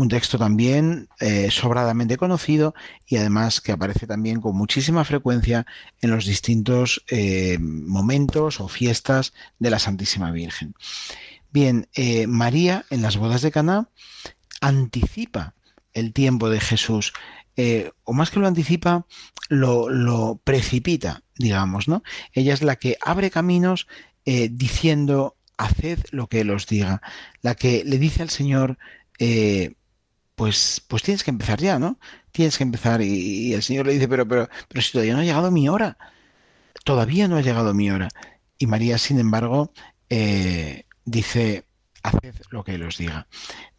Un 0.00 0.08
texto 0.08 0.38
también 0.38 1.10
eh, 1.20 1.50
sobradamente 1.50 2.16
conocido 2.16 2.74
y 3.06 3.16
además 3.16 3.60
que 3.60 3.72
aparece 3.72 4.06
también 4.06 4.40
con 4.40 4.56
muchísima 4.56 5.04
frecuencia 5.04 5.66
en 6.00 6.10
los 6.10 6.24
distintos 6.24 7.04
eh, 7.10 7.58
momentos 7.60 8.60
o 8.60 8.68
fiestas 8.68 9.34
de 9.58 9.68
la 9.68 9.78
Santísima 9.78 10.32
Virgen. 10.32 10.72
Bien, 11.52 11.86
eh, 11.92 12.26
María 12.26 12.86
en 12.88 13.02
las 13.02 13.18
bodas 13.18 13.42
de 13.42 13.50
Cana 13.50 13.90
anticipa 14.62 15.54
el 15.92 16.14
tiempo 16.14 16.48
de 16.48 16.60
Jesús 16.60 17.12
o 18.04 18.14
más 18.14 18.30
que 18.30 18.40
lo 18.40 18.46
anticipa, 18.46 19.04
lo, 19.50 20.40
precipita, 20.44 21.24
digamos, 21.36 21.88
¿no? 21.88 22.02
Ella 22.32 22.54
es 22.54 22.62
la 22.62 22.76
que 22.76 22.96
abre 23.04 23.30
caminos 23.30 23.86
diciendo, 24.24 25.36
haced 25.58 25.98
lo 26.10 26.26
que 26.26 26.40
Él 26.40 26.52
os 26.52 26.66
diga, 26.66 27.02
la 27.42 27.54
que 27.54 27.84
le 27.84 27.98
dice 27.98 28.22
al 28.22 28.30
Señor, 28.30 28.78
pues, 30.40 30.82
pues 30.88 31.02
tienes 31.02 31.22
que 31.22 31.30
empezar 31.30 31.60
ya, 31.60 31.78
¿no? 31.78 31.98
Tienes 32.32 32.56
que 32.56 32.64
empezar. 32.64 33.02
Y, 33.02 33.52
el 33.52 33.62
Señor 33.62 33.84
le 33.84 33.92
dice, 33.92 34.08
pero, 34.08 34.26
pero, 34.26 34.48
pero 34.68 34.80
si 34.80 34.92
todavía 34.92 35.12
no 35.12 35.20
ha 35.20 35.24
llegado 35.24 35.50
mi 35.50 35.68
hora, 35.68 35.98
todavía 36.82 37.28
no 37.28 37.36
ha 37.36 37.42
llegado 37.42 37.74
mi 37.74 37.90
hora. 37.90 38.08
Y 38.56 38.66
María, 38.66 38.96
sin 38.96 39.18
embargo, 39.18 39.70
dice, 41.04 41.66
haced 42.02 42.34
lo 42.48 42.64
que 42.64 42.76
Él 42.76 42.84
os 42.84 42.96
diga. 42.96 43.26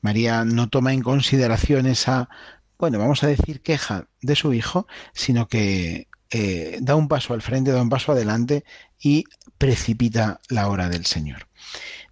María 0.01 0.45
no 0.45 0.69
toma 0.69 0.93
en 0.93 1.01
consideración 1.01 1.87
esa 1.87 2.29
bueno, 2.77 2.99
vamos 2.99 3.23
a 3.23 3.27
decir 3.27 3.61
queja 3.61 4.07
de 4.21 4.35
su 4.35 4.53
hijo, 4.53 4.85
sino 5.13 5.47
que 5.47 6.07
eh, 6.29 6.77
da 6.81 6.95
un 6.95 7.07
paso 7.07 7.33
al 7.33 7.41
frente, 7.41 7.71
da 7.71 7.81
un 7.81 7.89
paso 7.89 8.11
adelante 8.11 8.65
y 8.99 9.23
precipita 9.57 10.41
la 10.47 10.67
hora 10.67 10.89
del 10.89 11.07
Señor. 11.07 11.47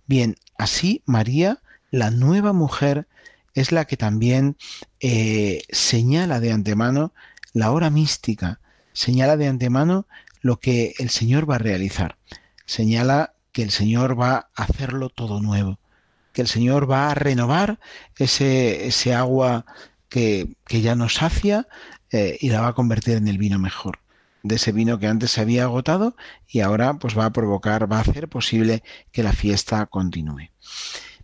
Bien, 0.07 0.37
así 0.57 1.03
María, 1.05 1.61
la 1.91 2.09
nueva 2.09 2.51
mujer, 2.53 3.07
es 3.53 3.71
la 3.71 3.85
que 3.85 3.97
también 3.97 4.57
eh, 4.99 5.63
señala 5.69 6.39
de 6.39 6.51
antemano 6.51 7.13
la 7.53 7.71
hora 7.71 7.89
mística, 7.89 8.59
señala 8.93 9.37
de 9.37 9.47
antemano 9.47 10.07
lo 10.41 10.59
que 10.59 10.93
el 10.99 11.09
Señor 11.09 11.49
va 11.49 11.55
a 11.55 11.59
realizar, 11.59 12.17
señala 12.65 13.33
que 13.51 13.63
el 13.63 13.71
Señor 13.71 14.19
va 14.19 14.49
a 14.55 14.63
hacerlo 14.63 15.09
todo 15.09 15.41
nuevo, 15.41 15.79
que 16.33 16.41
el 16.41 16.47
Señor 16.47 16.89
va 16.89 17.11
a 17.11 17.15
renovar 17.15 17.79
ese, 18.17 18.87
ese 18.87 19.13
agua 19.13 19.65
que, 20.07 20.55
ya 20.69 20.95
nos 20.95 21.15
sacia 21.15 21.67
eh, 22.11 22.37
y 22.39 22.49
la 22.49 22.61
va 22.61 22.67
a 22.69 22.73
convertir 22.73 23.15
en 23.15 23.27
el 23.27 23.37
vino 23.37 23.59
mejor 23.59 23.99
de 24.43 24.55
ese 24.55 24.71
vino 24.71 24.99
que 24.99 25.07
antes 25.07 25.31
se 25.31 25.41
había 25.41 25.63
agotado 25.63 26.15
y 26.47 26.61
ahora 26.61 26.93
pues 26.95 27.17
va 27.17 27.25
a 27.25 27.33
provocar, 27.33 27.91
va 27.91 27.97
a 27.97 28.01
hacer 28.01 28.27
posible 28.27 28.83
que 29.11 29.23
la 29.23 29.33
fiesta 29.33 29.85
continúe. 29.85 30.49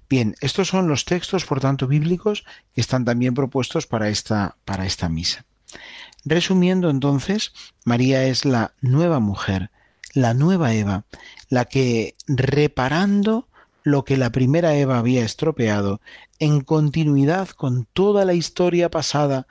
Bien, 0.10 0.36
estos 0.39 0.68
son 0.68 0.88
los 0.88 1.06
textos, 1.06 1.46
por 1.46 1.60
tanto, 1.60 1.88
bíblicos 1.88 2.46
que 2.74 2.82
están 2.82 3.06
también 3.06 3.34
propuestos 3.34 3.88
para 3.88 4.10
esta, 4.10 4.58
para 4.65 4.86
esta 4.86 5.10
misa. 5.10 5.46
Resumiendo 6.24 6.89
entonces, 6.89 7.54
María 7.84 8.26
es 8.26 8.46
la 8.46 8.74
nueva 8.82 9.20
mujer, 9.20 9.72
la 10.13 10.34
nueva 10.34 10.74
Eva, 10.74 11.06
la 11.50 11.65
que 11.65 12.15
reparando 12.28 13.48
lo 13.84 14.04
que 14.04 14.18
la 14.18 14.32
primera 14.32 14.76
Eva 14.76 14.98
había 14.98 15.24
estropeado, 15.24 16.02
en 16.39 16.62
continuidad 16.62 17.50
con 17.50 17.86
toda 17.94 18.26
la 18.26 18.34
historia 18.34 18.89
pasada, 18.89 19.48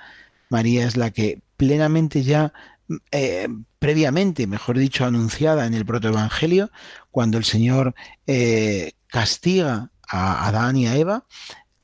María 0.49 0.87
es 0.87 0.97
la 0.97 1.11
que 1.11 1.40
plenamente 1.57 2.23
ya, 2.23 2.53
eh, 3.12 3.49
previamente, 3.79 4.47
mejor 4.47 4.79
dicho, 4.79 5.05
anunciada 5.05 5.67
en 5.67 5.75
el 5.75 5.87
protoevangelio, 5.87 6.71
cuando 7.11 7.38
el 7.38 7.45
Señor 7.45 7.95
eh, 8.27 8.93
castiga 9.07 9.90
a 10.09 10.47
Adán 10.47 10.77
y 10.77 10.87
a 10.87 10.97
Eva, 10.97 11.25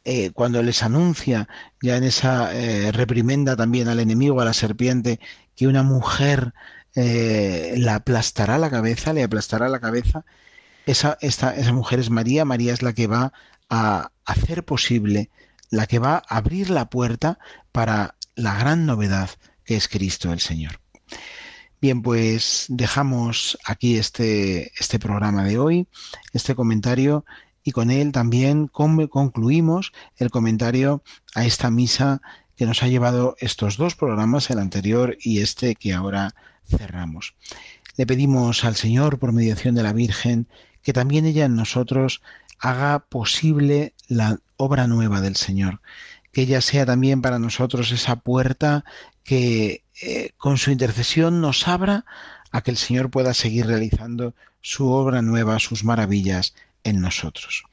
eh, 0.05 0.31
cuando 0.33 0.63
les 0.63 0.83
anuncia 0.83 1.49
ya 1.83 1.97
en 1.97 2.05
esa 2.05 2.51
reprimenda 2.93 3.57
también 3.57 3.89
al 3.89 4.01
enemigo, 4.01 4.41
a 4.41 4.45
la 4.45 4.55
serpiente, 4.55 5.21
que 5.55 5.67
una 5.67 5.83
mujer 5.83 6.55
la 6.95 7.95
aplastará 7.95 8.59
la 8.59 8.71
cabeza, 8.71 9.13
le 9.13 9.23
aplastará 9.23 9.69
la 9.69 9.81
cabeza, 9.81 10.25
esa, 10.87 11.17
esa 11.21 11.73
mujer 11.73 12.01
es 12.01 12.11
María, 12.11 12.45
María 12.45 12.73
es 12.73 12.83
la 12.83 12.93
que 12.93 13.07
va 13.07 13.33
a 13.69 14.11
hacer 14.25 14.65
posible, 14.65 15.31
la 15.71 15.87
que 15.87 15.99
va 15.99 16.17
a 16.17 16.37
abrir 16.37 16.71
la 16.71 16.91
puerta 16.91 17.39
para 17.73 18.17
la 18.35 18.59
gran 18.59 18.87
novedad 18.87 19.31
que 19.65 19.77
es 19.77 19.89
Cristo 19.89 20.33
el 20.33 20.41
Señor. 20.41 20.81
Bien, 21.81 22.03
pues 22.03 22.67
dejamos 22.69 23.57
aquí 23.65 23.97
este, 23.97 24.73
este 24.79 24.99
programa 24.99 25.45
de 25.45 25.59
hoy, 25.59 25.87
este 26.33 26.55
comentario, 26.55 27.25
y 27.65 27.73
con 27.73 27.91
él 27.91 28.13
también 28.13 28.69
concluimos 28.69 29.93
el 30.17 30.31
comentario 30.31 31.03
a 31.35 31.45
esta 31.45 31.71
misa 31.71 32.23
que 32.57 32.67
nos 32.67 32.83
ha 32.83 32.89
llevado 32.89 33.37
estos 33.39 33.77
dos 33.77 33.95
programas, 33.95 34.51
el 34.51 34.59
anterior 34.59 35.17
y 35.21 35.41
este 35.41 35.75
que 35.75 35.93
ahora 35.93 36.35
cerramos. 36.67 37.35
Le 37.97 38.07
pedimos 38.07 38.65
al 38.65 38.77
Señor, 38.77 39.19
por 39.19 39.33
mediación 39.33 39.75
de 39.75 39.83
la 39.83 39.93
Virgen, 39.93 40.47
que 40.83 40.93
también 40.93 41.27
ella 41.27 41.45
en 41.45 41.57
nosotros 41.57 42.23
haga 42.59 42.99
posible 43.01 43.95
la 44.09 44.39
obra 44.57 44.87
nueva 44.87 45.21
del 45.21 45.37
Señor, 45.37 45.81
que 46.33 46.43
ella 46.43 46.61
sea 46.61 46.87
también 46.87 47.23
para 47.23 47.39
nosotros 47.39 47.93
esa 47.93 48.17
puerta 48.17 48.85
que 49.25 49.85
eh, 50.03 50.33
con 50.37 50.59
su 50.59 50.71
intercesión 50.71 51.41
nos 51.41 51.67
abra 51.69 52.05
a 52.53 52.63
que 52.63 52.71
el 52.71 52.77
Señor 52.77 53.11
pueda 53.11 53.35
seguir 53.35 53.67
realizando 53.67 54.35
su 54.61 54.89
obra 54.91 55.23
nueva, 55.23 55.59
sus 55.59 55.85
maravillas 55.85 56.55
en 56.85 57.01
nosotros. 57.01 57.65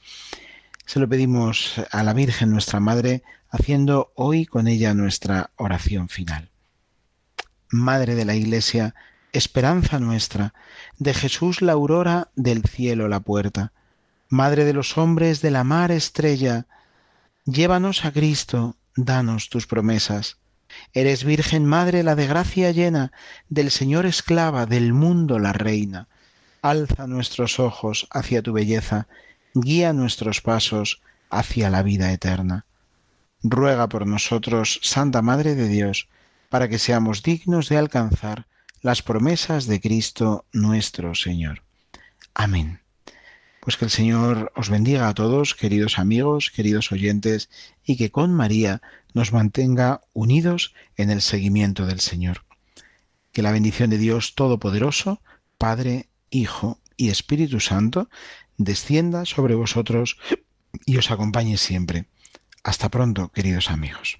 Se 0.85 0.99
lo 0.99 1.09
pedimos 1.09 1.75
a 1.91 2.03
la 2.03 2.13
Virgen 2.13 2.51
nuestra 2.51 2.79
Madre, 2.79 3.23
haciendo 3.49 4.11
hoy 4.15 4.45
con 4.45 4.67
ella 4.67 4.93
nuestra 4.93 5.51
oración 5.55 6.09
final. 6.09 6.49
Madre 7.69 8.15
de 8.15 8.25
la 8.25 8.35
Iglesia, 8.35 8.95
esperanza 9.33 9.99
nuestra, 9.99 10.53
de 10.97 11.13
Jesús 11.13 11.61
la 11.61 11.73
aurora, 11.73 12.29
del 12.35 12.63
cielo 12.63 13.07
la 13.07 13.19
puerta, 13.19 13.73
Madre 14.29 14.65
de 14.65 14.73
los 14.73 14.97
hombres, 14.97 15.41
de 15.41 15.51
la 15.51 15.63
mar 15.63 15.89
estrella, 15.91 16.67
llévanos 17.45 18.03
a 18.03 18.11
Cristo, 18.11 18.75
danos 18.95 19.49
tus 19.49 19.67
promesas. 19.67 20.37
Eres 20.93 21.23
Virgen 21.23 21.65
Madre, 21.65 22.03
la 22.03 22.15
de 22.15 22.27
gracia 22.27 22.71
llena, 22.71 23.13
del 23.47 23.71
Señor 23.71 24.05
esclava, 24.05 24.65
del 24.65 24.91
mundo 24.91 25.39
la 25.39 25.53
reina. 25.53 26.09
Alza 26.61 27.07
nuestros 27.07 27.59
ojos 27.59 28.07
hacia 28.11 28.41
tu 28.41 28.53
belleza, 28.53 29.07
guía 29.53 29.93
nuestros 29.93 30.41
pasos 30.41 31.01
hacia 31.29 31.69
la 31.69 31.83
vida 31.83 32.11
eterna. 32.11 32.65
Ruega 33.43 33.87
por 33.89 34.07
nosotros, 34.07 34.79
Santa 34.83 35.21
Madre 35.21 35.55
de 35.55 35.67
Dios, 35.67 36.09
para 36.49 36.69
que 36.69 36.79
seamos 36.79 37.23
dignos 37.23 37.69
de 37.69 37.77
alcanzar 37.77 38.47
las 38.81 39.01
promesas 39.01 39.67
de 39.67 39.81
Cristo 39.81 40.45
nuestro 40.53 41.15
Señor. 41.15 41.63
Amén. 42.33 42.81
Pues 43.59 43.75
que 43.75 43.85
el 43.85 43.91
Señor 43.91 44.51
os 44.55 44.69
bendiga 44.69 45.09
a 45.09 45.13
todos, 45.13 45.53
queridos 45.53 45.99
amigos, 45.99 46.51
queridos 46.55 46.91
oyentes, 46.91 47.49
y 47.83 47.97
que 47.97 48.11
con 48.11 48.33
María 48.33 48.81
nos 49.13 49.33
mantenga 49.33 50.01
unidos 50.13 50.73
en 50.95 51.09
el 51.09 51.21
seguimiento 51.21 51.85
del 51.85 51.99
Señor. 51.99 52.45
Que 53.33 53.41
la 53.41 53.51
bendición 53.51 53.89
de 53.89 53.97
Dios 53.97 54.35
Todopoderoso, 54.35 55.21
Padre, 55.57 56.07
Hijo 56.29 56.79
y 56.95 57.09
Espíritu 57.09 57.59
Santo, 57.59 58.09
descienda 58.57 59.25
sobre 59.25 59.55
vosotros 59.55 60.17
y 60.85 60.97
os 60.97 61.11
acompañe 61.11 61.57
siempre. 61.57 62.07
Hasta 62.63 62.89
pronto, 62.89 63.29
queridos 63.29 63.69
amigos. 63.69 64.19